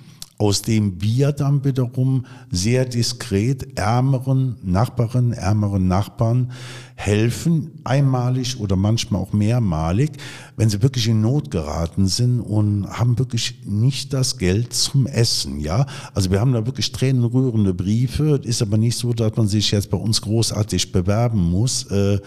[0.43, 6.51] aus dem wir dann wiederum sehr diskret ärmeren Nachbarinnen, ärmeren Nachbarn
[6.95, 10.11] helfen, einmalig oder manchmal auch mehrmalig,
[10.57, 15.61] wenn sie wirklich in Not geraten sind und haben wirklich nicht das Geld zum Essen.
[15.61, 18.41] Ja, also wir haben da wirklich tränenrührende Briefe.
[18.43, 21.83] Ist aber nicht so, dass man sich jetzt bei uns großartig bewerben muss.
[21.89, 22.19] Äh,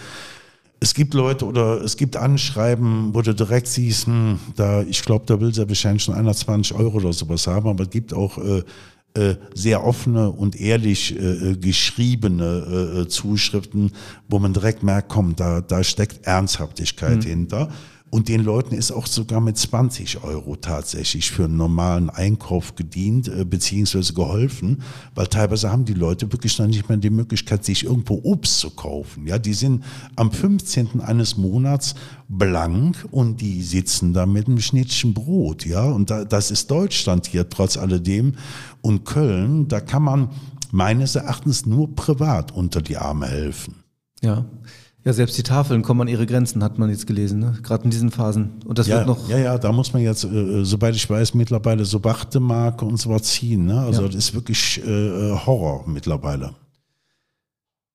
[0.81, 5.24] es gibt Leute oder es gibt Anschreiben, wo du direkt siehst, hm, da, ich glaube,
[5.27, 8.62] da will sie wahrscheinlich schon 120 Euro oder sowas haben, aber es gibt auch äh,
[9.14, 13.93] äh, sehr offene und ehrlich äh, äh geschriebene äh, Zuschriften,
[14.29, 17.29] wo man direkt merkt, komm, da, da steckt Ernsthaftigkeit mhm.
[17.29, 17.68] hinter.
[18.17, 23.29] Und den Leuten ist auch sogar mit 20 Euro tatsächlich für einen normalen Einkauf gedient
[23.29, 24.83] äh, beziehungsweise geholfen,
[25.14, 28.71] weil teilweise haben die Leute wirklich noch nicht mehr die Möglichkeit, sich irgendwo Obst zu
[28.71, 29.27] kaufen.
[29.27, 29.85] Ja, die sind
[30.17, 31.03] am 15.
[31.03, 31.95] eines Monats
[32.27, 35.67] blank und die sitzen da mit einem Schnittchen Brot.
[35.67, 38.37] Ja, und da, das ist Deutschland hier trotz alledem.
[38.81, 40.31] Und Köln, da kann man
[40.73, 43.85] meines Erachtens nur privat unter die Arme helfen.
[44.23, 44.47] Ja.
[45.07, 47.57] Ja, selbst die Tafeln kommen an ihre Grenzen, hat man jetzt gelesen, ne?
[47.63, 48.55] gerade in diesen Phasen.
[48.65, 49.29] Und das ja, wird noch.
[49.29, 53.11] Ja, ja, da muss man jetzt, äh, soweit ich weiß, mittlerweile so Wartemarke und so
[53.11, 53.67] was ziehen.
[53.67, 53.79] Ne?
[53.79, 54.09] Also ja.
[54.09, 56.55] das ist wirklich äh, Horror mittlerweile.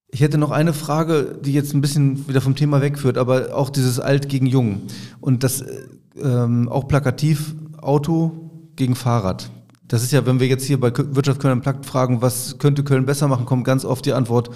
[0.08, 3.70] Ich hätte noch eine Frage, die jetzt ein bisschen wieder vom Thema wegführt, aber auch
[3.70, 4.84] dieses Alt gegen Jung.
[5.20, 5.82] Und das äh,
[6.18, 9.52] ähm, auch plakativ Auto gegen Fahrrad.
[9.90, 13.06] Das ist ja, wenn wir jetzt hier bei Wirtschaft Köln Plakt fragen, was könnte Köln
[13.06, 14.50] besser machen, kommt ganz oft die Antwort,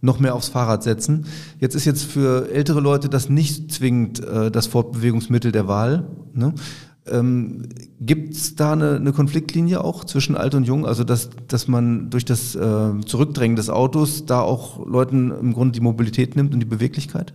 [0.00, 1.26] noch mehr aufs Fahrrad setzen.
[1.60, 6.08] Jetzt ist jetzt für ältere Leute das nicht zwingend äh, das Fortbewegungsmittel der Wahl.
[6.34, 6.54] Ne?
[7.10, 7.68] Ähm,
[8.00, 10.86] Gibt es da eine, eine, Konfliktlinie auch zwischen alt und jung?
[10.86, 15.72] Also dass, dass man durch das äh, Zurückdrängen des Autos da auch Leuten im Grunde
[15.72, 17.34] die Mobilität nimmt und die Beweglichkeit?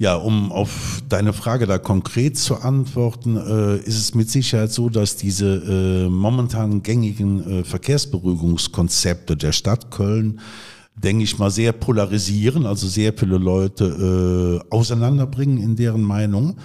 [0.00, 4.88] Ja, um auf deine Frage da konkret zu antworten, äh, ist es mit Sicherheit so,
[4.88, 10.40] dass diese äh, momentan gängigen äh, Verkehrsberuhigungskonzepte der Stadt Köln
[11.02, 16.56] denke ich mal, sehr polarisieren, also sehr viele Leute äh, auseinanderbringen in deren Meinung.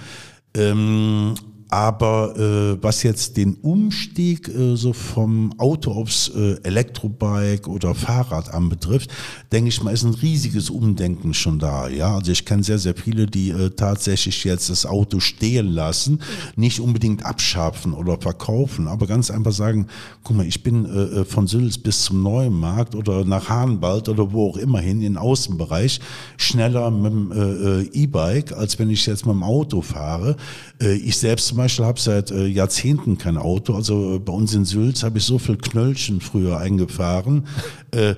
[0.56, 1.36] Ähm,
[1.76, 8.54] aber äh, was jetzt den Umstieg äh, so vom Auto aufs äh, Elektrobike oder Fahrrad
[8.54, 9.12] anbetrifft,
[9.52, 11.90] denke ich mal, ist ein riesiges Umdenken schon da.
[11.90, 16.22] Ja, also ich kenne sehr, sehr viele, die äh, tatsächlich jetzt das Auto stehen lassen,
[16.56, 19.88] nicht unbedingt abscharfen oder verkaufen, aber ganz einfach sagen,
[20.24, 24.08] guck mal, ich bin äh, äh von Sülz bis zum Neuen Markt oder nach Hahnwald
[24.08, 26.00] oder wo auch immer hin, in Außenbereich,
[26.38, 30.38] schneller mit dem äh, äh, E-Bike, als wenn ich jetzt mit dem Auto fahre.
[30.82, 33.74] Äh, ich selbst zum Beispiel habe seit äh, Jahrzehnten kein Auto.
[33.74, 37.48] Also äh, bei uns in Sülz habe ich so viel Knöllchen früher eingefahren.
[37.92, 38.16] Äh,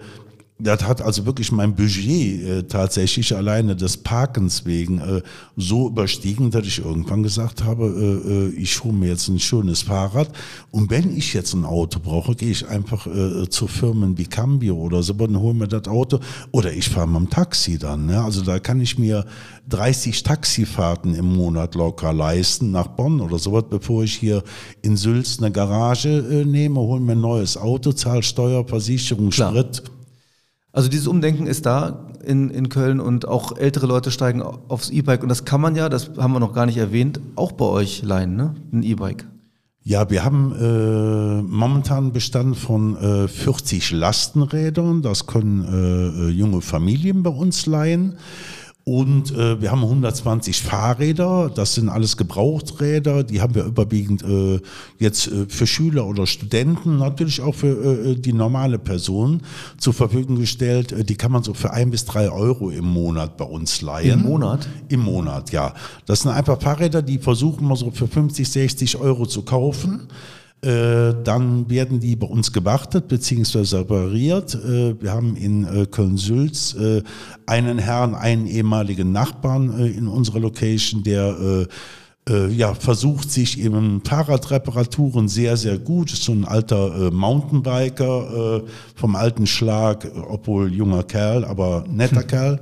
[0.60, 5.22] das hat also wirklich mein Budget äh, tatsächlich alleine des Parkens wegen äh,
[5.56, 9.84] so überstiegen, dass ich irgendwann gesagt habe, äh, äh ich hole mir jetzt ein schönes
[9.84, 10.30] Fahrrad
[10.72, 14.76] und wenn ich jetzt ein Auto brauche, gehe ich einfach äh, zu Firmen wie Cambio
[14.78, 16.20] oder so und hole mir das Auto
[16.52, 18.08] oder ich fahre mit dem Taxi dann.
[18.08, 18.20] Ne?
[18.20, 19.26] Also da kann ich mir
[19.70, 24.44] 30 Taxifahrten im Monat locker leisten nach Bonn oder sowas, bevor ich hier
[24.82, 29.52] in Sülz eine Garage äh, nehme, hole mir ein neues Auto, zahle Steuer, Versicherung, Klar.
[29.52, 29.84] Sprit.
[30.78, 35.24] Also dieses Umdenken ist da in, in Köln und auch ältere Leute steigen aufs E-Bike
[35.24, 38.04] und das kann man ja, das haben wir noch gar nicht erwähnt, auch bei euch
[38.04, 38.54] leihen, ne?
[38.72, 39.26] Ein E-Bike.
[39.82, 45.02] Ja, wir haben äh, momentan Bestand von äh, 40 Lastenrädern.
[45.02, 48.18] Das können äh, äh, junge Familien bei uns leihen.
[48.88, 54.62] Und äh, wir haben 120 Fahrräder, das sind alles Gebrauchträder, die haben wir überwiegend äh,
[54.98, 59.42] jetzt äh, für Schüler oder Studenten, natürlich auch für äh, die normale Person
[59.78, 60.94] zur Verfügung gestellt.
[60.94, 64.22] Äh, die kann man so für ein bis drei Euro im Monat bei uns leihen.
[64.22, 64.70] Im Monat?
[64.88, 65.74] Im Monat, ja.
[66.06, 70.08] Das sind einfach Fahrräder, die versuchen wir so für 50, 60 Euro zu kaufen.
[70.08, 70.14] Äh,
[70.62, 73.78] dann werden die bei uns gewartet bzw.
[73.78, 74.56] repariert.
[74.56, 76.76] Äh, wir haben in äh, Köln-Sülz
[77.46, 81.68] einen Herrn, einen ehemaligen Nachbarn in unserer Location, der
[82.50, 86.12] ja, versucht sich eben Fahrradreparaturen sehr, sehr gut.
[86.12, 88.64] Ist so ein alter Mountainbiker
[88.96, 92.28] vom alten Schlag, obwohl junger Kerl, aber netter hm.
[92.28, 92.60] Kerl.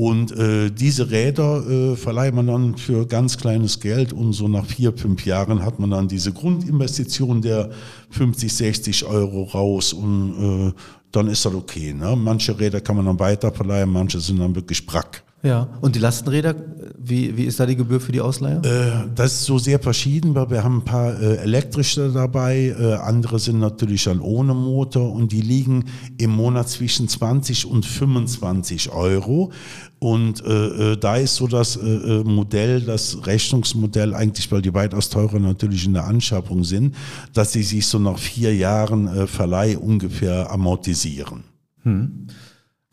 [0.00, 4.64] Und äh, diese Räder äh, verleiht man dann für ganz kleines Geld und so nach
[4.64, 7.68] vier, fünf Jahren hat man dann diese Grundinvestition der
[8.08, 10.80] 50, 60 Euro raus und äh,
[11.12, 11.92] dann ist das okay.
[11.92, 12.16] Ne?
[12.16, 15.22] Manche Räder kann man dann weiter verleihen, manche sind dann wirklich Brack.
[15.42, 16.54] Ja, und die Lastenräder,
[16.98, 18.60] wie, wie ist da die Gebühr für die Ausleihe?
[18.62, 22.94] Äh, das ist so sehr verschieden, weil wir haben ein paar äh, elektrische dabei, äh,
[22.96, 25.86] andere sind natürlich dann ohne Motor und die liegen
[26.18, 29.50] im Monat zwischen 20 und 25 Euro.
[29.98, 35.08] Und äh, äh, da ist so das äh, Modell, das Rechnungsmodell eigentlich, weil die weitaus
[35.08, 36.94] teurer natürlich in der Anschaffung sind,
[37.32, 41.44] dass sie sich so nach vier Jahren Verleih ungefähr amortisieren.
[41.82, 42.26] Hm.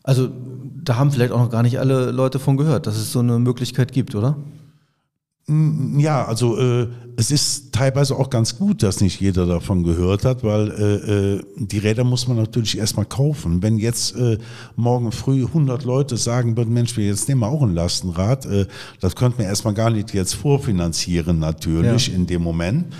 [0.02, 0.30] Also
[0.88, 3.38] da haben vielleicht auch noch gar nicht alle Leute von gehört, dass es so eine
[3.38, 4.36] Möglichkeit gibt, oder?
[5.46, 10.24] Mm, ja, also äh, es ist teilweise auch ganz gut, dass nicht jeder davon gehört
[10.24, 13.62] hat, weil äh, äh die Räder muss man natürlich erstmal kaufen.
[13.62, 14.38] Wenn jetzt äh,
[14.76, 18.66] morgen früh 100 Leute sagen würden, Mensch, wir jetzt nehmen wir auch ein Lastenrad, äh,
[19.00, 22.14] das könnte man erstmal gar nicht jetzt vorfinanzieren natürlich ja.
[22.14, 22.94] in dem Moment.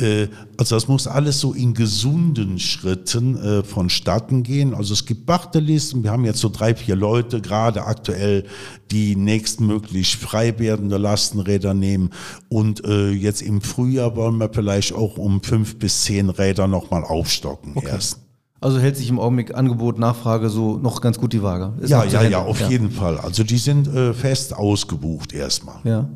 [0.00, 4.74] Äh, also das muss alles so in gesunden Schritten äh, vonstatten gehen.
[4.74, 6.04] Also es gibt Wartelisten.
[6.04, 8.44] Wir haben jetzt so drei, vier Leute gerade aktuell,
[8.90, 12.10] die nächstmöglich frei werdende Lastenräder nehmen.
[12.48, 17.04] Und äh, jetzt im Frühjahr wollen wir vielleicht auch um fünf bis zehn Räder nochmal
[17.04, 17.88] aufstocken Okay.
[17.88, 18.20] erst.
[18.60, 21.74] Also hält sich im Augenblick Angebot, Nachfrage so noch ganz gut die Waage.
[21.80, 23.18] Ist Ja, ja, ja, auf jeden Fall.
[23.18, 25.76] Also die sind äh, fest ausgebucht erstmal.
[25.84, 26.08] Ja.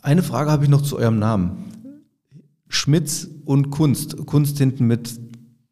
[0.00, 1.75] Eine Frage habe ich noch zu eurem Namen.
[2.68, 4.16] Schmitz und Kunst.
[4.26, 5.10] Kunst hinten mit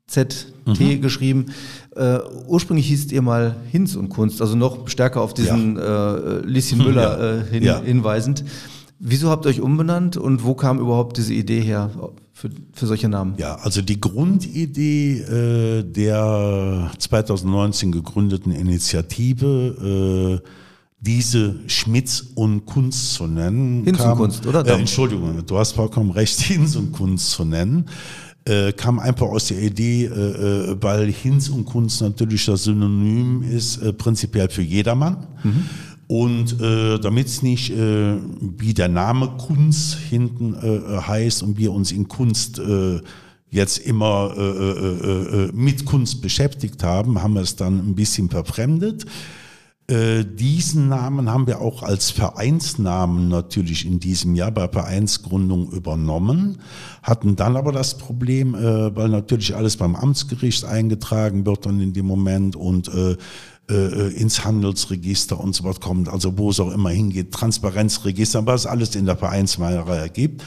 [0.06, 1.02] ZT Mhm.
[1.02, 1.46] geschrieben.
[1.94, 6.74] Äh, ursprünglich hießt ihr mal Hinz und Kunst, also noch stärker auf diesen äh, Lissi
[6.76, 7.40] Müller Ja.
[7.40, 7.80] äh, hin, Ja.
[7.82, 8.44] hinweisend.
[8.98, 11.90] Wieso habt ihr euch umbenannt und wo kam überhaupt diese Idee her
[12.32, 13.34] für, für solche Namen?
[13.36, 20.48] Ja, also die Grundidee äh, der 2019 gegründeten Initiative, äh,
[21.04, 23.84] diese Schmitz und Kunst zu nennen.
[23.84, 24.66] Hinz und Kunst, oder?
[24.66, 27.86] Äh, Entschuldigung, du hast vollkommen recht, Hinz und Kunst zu nennen.
[28.46, 33.42] Äh, kam einfach aus der Idee, äh, äh, weil Hinz und Kunst natürlich das Synonym
[33.42, 35.26] ist, äh, prinzipiell für jedermann.
[36.06, 41.72] Und äh, damit es nicht äh, wie der Name Kunst hinten äh, heißt und wir
[41.72, 43.00] uns in Kunst äh,
[43.50, 48.28] jetzt immer äh, äh, äh, mit Kunst beschäftigt haben, haben wir es dann ein bisschen
[48.28, 49.06] verfremdet.
[49.86, 56.58] Äh, diesen Namen haben wir auch als Vereinsnamen natürlich in diesem Jahr bei Vereinsgründung übernommen,
[57.02, 61.92] hatten dann aber das Problem, äh, weil natürlich alles beim Amtsgericht eingetragen wird dann in
[61.92, 63.16] dem Moment und äh,
[63.70, 68.64] äh, ins Handelsregister und so was kommt, also wo es auch immer hingeht, Transparenzregister, was
[68.64, 70.42] alles in der Vereinsmeisterei ergibt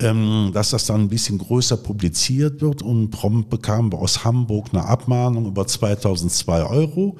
[0.00, 4.68] ähm, dass das dann ein bisschen größer publiziert wird und prompt bekamen wir aus Hamburg
[4.72, 7.16] eine Abmahnung über 2002 Euro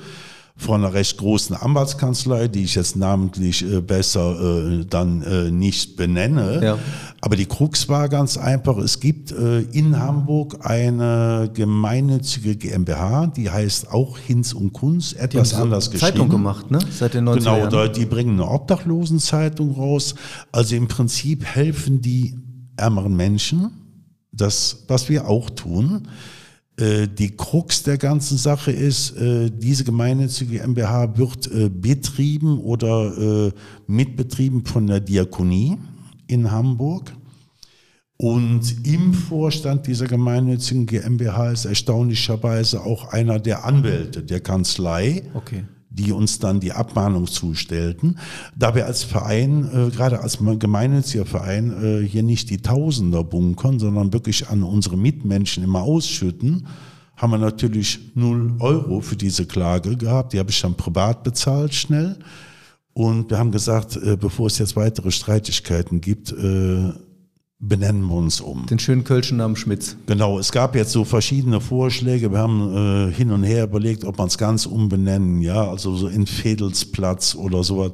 [0.58, 5.96] von einer recht großen Anwaltskanzlei, die ich jetzt namentlich äh, besser äh, dann äh, nicht
[5.96, 6.60] benenne.
[6.62, 6.78] Ja.
[7.20, 13.48] Aber die Krux war ganz einfach, es gibt äh, in Hamburg eine gemeinnützige GmbH, die
[13.50, 16.12] heißt auch Hinz und haben etwas so anders geschrieben.
[16.12, 16.80] Zeitung gemacht, ne?
[16.90, 17.92] Seit den 90er Genau, Jahren.
[17.92, 20.16] die bringen eine Obdachlosenzeitung raus.
[20.50, 22.34] Also im Prinzip helfen die
[22.76, 23.70] ärmeren Menschen,
[24.32, 26.08] das, was wir auch tun.
[26.78, 33.52] Äh, Die Krux der ganzen Sache ist, äh, diese gemeinnützige GmbH wird äh, betrieben oder
[33.86, 35.76] mitbetrieben von der Diakonie
[36.26, 37.12] in Hamburg.
[38.16, 45.64] Und im Vorstand dieser gemeinnützigen GmbH ist erstaunlicherweise auch einer der Anwälte der Kanzlei Okay.
[45.90, 48.18] Die uns dann die Abmahnung zustellten.
[48.56, 53.78] Da wir als Verein, äh, gerade als gemeinnütziger Verein, äh, hier nicht die Tausender bunkern,
[53.78, 56.66] sondern wirklich an unsere Mitmenschen immer ausschütten,
[57.16, 60.32] haben wir natürlich null Euro für diese Klage gehabt.
[60.32, 62.16] Die habe ich dann privat bezahlt, schnell.
[62.92, 66.92] Und wir haben gesagt, äh, bevor es jetzt weitere Streitigkeiten gibt, äh,
[67.60, 68.66] benennen wir uns um.
[68.66, 69.96] Den schönen Kölschen Namen Schmitz.
[70.06, 72.30] Genau, es gab jetzt so verschiedene Vorschläge.
[72.30, 76.08] Wir haben äh, hin und her überlegt, ob man es ganz umbenennen, ja, also so
[76.08, 77.92] in Fedelsplatz oder sowas.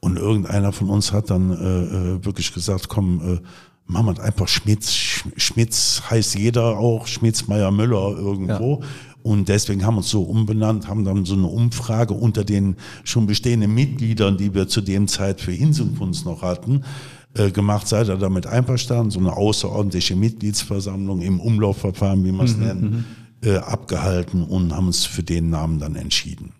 [0.00, 3.40] Und irgendeiner von uns hat dann äh, äh, wirklich gesagt, komm, äh,
[3.86, 4.92] machen wir einfach Schmitz.
[4.92, 8.82] Sch Schmitz heißt jeder auch, Schmitz Meier Müller irgendwo.
[9.22, 13.26] Und deswegen haben wir uns so umbenannt, haben dann so eine Umfrage unter den schon
[13.26, 16.84] bestehenden Mitgliedern, die wir zu dem Zeit für Inselkunst noch hatten,
[17.34, 17.88] äh, gemacht.
[17.88, 19.10] Seid ihr damit einverstanden?
[19.10, 23.04] So eine außerordentliche Mitgliedsversammlung im Umlaufverfahren, wie man es nennen,
[23.42, 26.52] äh, abgehalten und haben uns für den Namen dann entschieden.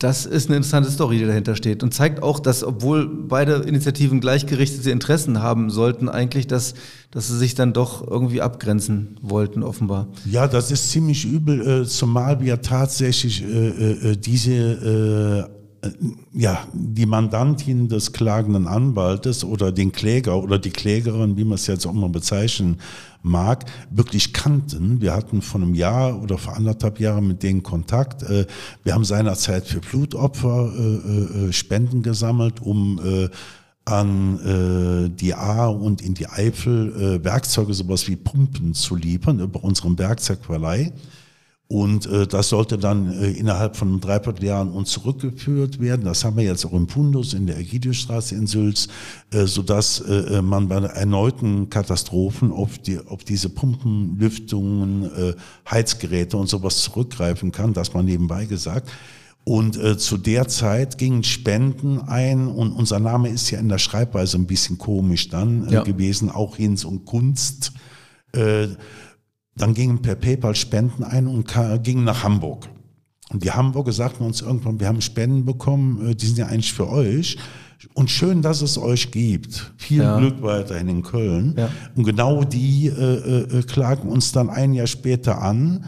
[0.00, 4.20] Das ist eine interessante Story, die dahinter steht und zeigt auch, dass obwohl beide Initiativen
[4.20, 6.72] gleichgerichtete Interessen haben sollten, eigentlich, dass,
[7.10, 10.08] dass sie sich dann doch irgendwie abgrenzen wollten, offenbar.
[10.24, 15.59] Ja, das ist ziemlich übel, äh, zumal wir tatsächlich äh, äh, diese, äh, äh,
[16.32, 21.66] ja, die Mandantin des klagenden Anwaltes oder den Kläger oder die Klägerin, wie man es
[21.66, 22.78] jetzt auch mal bezeichnen
[23.22, 25.00] mag, wirklich kannten.
[25.00, 28.22] Wir hatten vor einem Jahr oder vor anderthalb Jahren mit denen Kontakt.
[28.22, 28.46] Äh,
[28.84, 33.28] wir haben seinerzeit für Blutopfer äh, äh, äh, Spenden gesammelt, um äh,
[33.86, 34.38] an
[35.06, 39.64] äh, die A und in die Eifel äh, Werkzeuge, sowas wie Pumpen zu liefern über
[39.64, 40.92] unseren Werkzeugverleih.
[41.72, 46.04] Und äh, das sollte dann äh, innerhalb von einem Dreivierteljahr an uns zurückgeführt werden.
[46.04, 48.88] Das haben wir jetzt auch im Fundus in der Egidiusstraße in Sülz,
[49.32, 55.34] äh, sodass äh, man bei erneuten Katastrophen auf, die, auf diese Pumpen, Lüftungen, äh,
[55.70, 58.90] Heizgeräte und sowas zurückgreifen kann, das mal nebenbei gesagt.
[59.44, 63.78] Und äh, zu der Zeit gingen Spenden ein und unser Name ist ja in der
[63.78, 65.82] Schreibweise ein bisschen komisch dann äh, Ja.
[65.84, 67.70] gewesen, auch Hinz und Kunst.
[68.32, 68.68] Äh,
[69.56, 72.68] dann gingen per PayPal Spenden ein und gingen nach Hamburg.
[73.30, 76.72] Und die Hamburger sagten uns irgendwann, wir haben Spenden bekommen, äh, die sind ja eigentlich
[76.72, 77.36] für euch.
[77.94, 79.72] Und schön, dass es euch gibt.
[79.78, 80.18] Viel Ja.
[80.18, 81.54] Glück weiterhin in Köln.
[81.56, 81.70] Ja.
[81.94, 85.86] Und genau die äh, äh, klagen uns dann ein Jahr später an,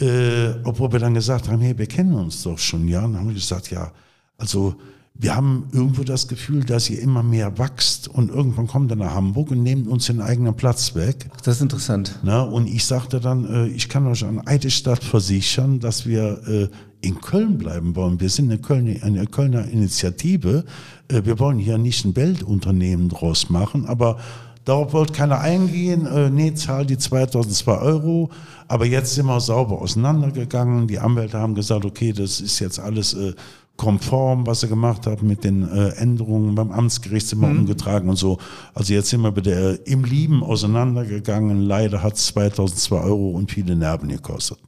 [0.00, 3.04] äh, obwohl wir dann gesagt haben, hey, wir kennen uns doch schon, ja.
[3.04, 3.92] Und dann haben wir gesagt, ja,
[4.38, 4.76] also
[5.20, 9.14] wir haben irgendwo das Gefühl, dass ihr immer mehr wächst und irgendwann kommt ihr nach
[9.14, 11.28] Hamburg und nehmt uns den eigenen Platz weg.
[11.42, 12.20] Das ist interessant.
[12.22, 12.46] Ne?
[12.46, 16.68] Und ich sagte dann, äh, ich kann euch an Eidesstadt versichern, dass wir äh,
[17.00, 18.20] in Köln bleiben wollen.
[18.20, 20.64] Wir sind eine Kölner, eine Kölner Initiative.
[21.08, 24.18] Äh, wir wollen hier nicht ein Weltunternehmen draus machen, aber
[24.64, 26.06] darauf wollte keiner eingehen.
[26.06, 28.30] Äh, nee, zahl die 2002 Euro.
[28.68, 30.86] Aber jetzt sind wir sauber auseinandergegangen.
[30.86, 33.34] Die Anwälte haben gesagt, okay, das ist jetzt alles äh,
[33.78, 36.54] konform, was sie gemacht haben mit den äh, Änderungen.
[36.54, 38.38] Beim Amtsgericht sind wir umgetragen und so.
[38.74, 41.62] Also jetzt sind wir wieder äh, im Lieben auseinandergegangen.
[41.62, 44.58] Leider hat es 2002 Euro und viele Nerven gekostet.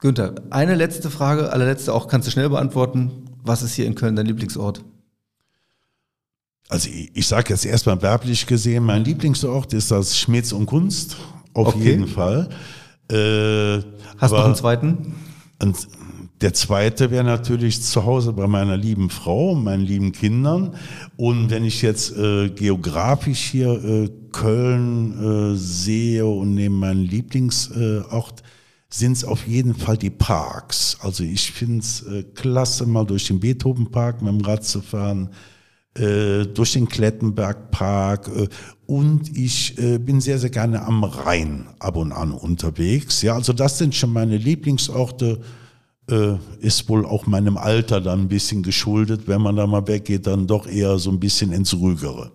[0.00, 3.10] Günther, eine letzte Frage, allerletzte auch, kannst du schnell beantworten.
[3.44, 4.82] Was ist hier in Köln dein Lieblingsort?
[6.68, 11.16] Also ich, ich sage jetzt erstmal werblich gesehen, mein Lieblingsort ist das Schmitz und Kunst,
[11.54, 11.90] auf Okay.
[11.90, 12.48] jeden Fall.
[13.10, 13.82] Äh,
[14.18, 15.14] Hast du noch einen zweiten?
[15.62, 15.76] Und
[16.40, 20.74] der zweite wäre natürlich zu Hause bei meiner lieben Frau, meinen lieben Kindern.
[21.16, 28.40] Und wenn ich jetzt äh, geografisch hier äh, Köln äh, sehe und neben meinen Lieblingsort,
[28.40, 28.44] äh,
[28.88, 30.98] sind es auf jeden Fall die Parks.
[31.00, 35.30] Also ich finde es äh, klasse, mal durch den Beethovenpark mit dem Rad zu fahren
[35.98, 38.48] äh, durch den Klettenbergpark äh,
[38.86, 43.22] und ich äh, bin sehr, sehr gerne am Rhein ab und an unterwegs.
[43.22, 45.40] Ja, also das sind schon meine Lieblingsorte.
[46.08, 49.22] Äh, ist wohl auch meinem Alter dann ein bisschen geschuldet.
[49.26, 52.30] Wenn man da mal weggeht, dann doch eher so ein bisschen ins Ruhigere.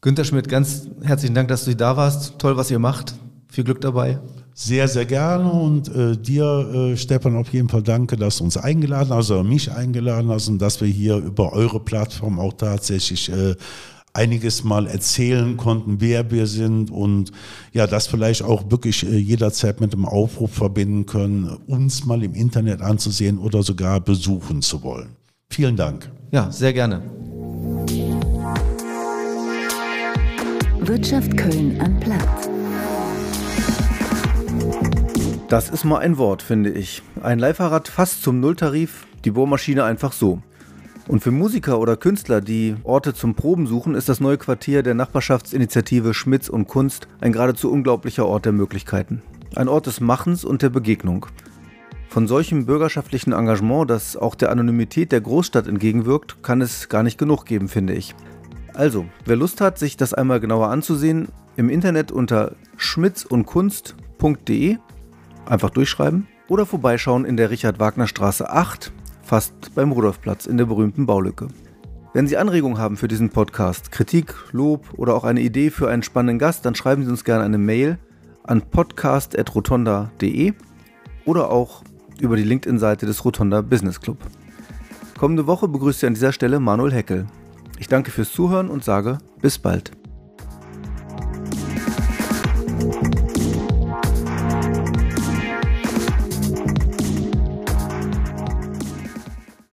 [0.00, 2.38] Günther Schmidt, ganz herzlichen Dank, dass du da warst.
[2.38, 3.14] Toll, was ihr macht.
[3.50, 4.18] Viel Glück dabei.
[4.54, 8.56] Sehr, sehr gerne und äh, dir, äh, Stefan, auf jeden Fall danke, dass du uns
[8.56, 13.30] eingeladen hast, also mich eingeladen hast und dass wir hier über eure Plattform auch tatsächlich
[13.30, 13.54] äh,
[14.18, 17.30] einiges mal erzählen konnten, wer wir sind und
[17.72, 22.34] ja, das vielleicht auch wirklich äh, jederzeit mit dem Aufruf verbinden können, uns mal im
[22.34, 25.10] Internet anzusehen oder sogar besuchen zu wollen.
[25.50, 26.10] Vielen Dank.
[26.32, 27.00] Ja, sehr gerne.
[30.80, 32.48] Wirtschaft Köln am Platz.
[35.48, 37.02] Das ist mal ein Wort, finde ich.
[37.22, 40.42] Ein Leihfahrrad fast zum Nulltarif, die Bohrmaschine einfach so.
[41.08, 44.92] Und für Musiker oder Künstler, die Orte zum Proben suchen, ist das neue Quartier der
[44.92, 49.22] Nachbarschaftsinitiative Schmitz und Kunst ein geradezu unglaublicher Ort der Möglichkeiten.
[49.56, 51.24] Ein Ort des Machens und der Begegnung.
[52.10, 57.16] Von solchem bürgerschaftlichen Engagement, das auch der Anonymität der Großstadt entgegenwirkt, kann es gar nicht
[57.16, 58.14] genug geben, finde ich.
[58.74, 64.76] Also, wer Lust hat, sich das einmal genauer anzusehen, im Internet unter schmitzundkunst.de
[65.46, 68.92] einfach durchschreiben oder vorbeischauen in der Richard-Wagner-Straße 8,
[69.28, 71.48] fast beim Rudolfplatz in der berühmten Baulücke.
[72.14, 76.02] Wenn Sie Anregungen haben für diesen Podcast, Kritik, Lob oder auch eine Idee für einen
[76.02, 77.98] spannenden Gast, dann schreiben Sie uns gerne eine Mail
[78.44, 80.54] an podcast.rotonda.de
[81.26, 81.82] oder auch
[82.18, 84.16] über die LinkedIn-Seite des Rotonda Business Club.
[85.18, 87.26] Kommende Woche begrüßt Sie an dieser Stelle Manuel Heckel.
[87.78, 89.92] Ich danke fürs Zuhören und sage bis bald.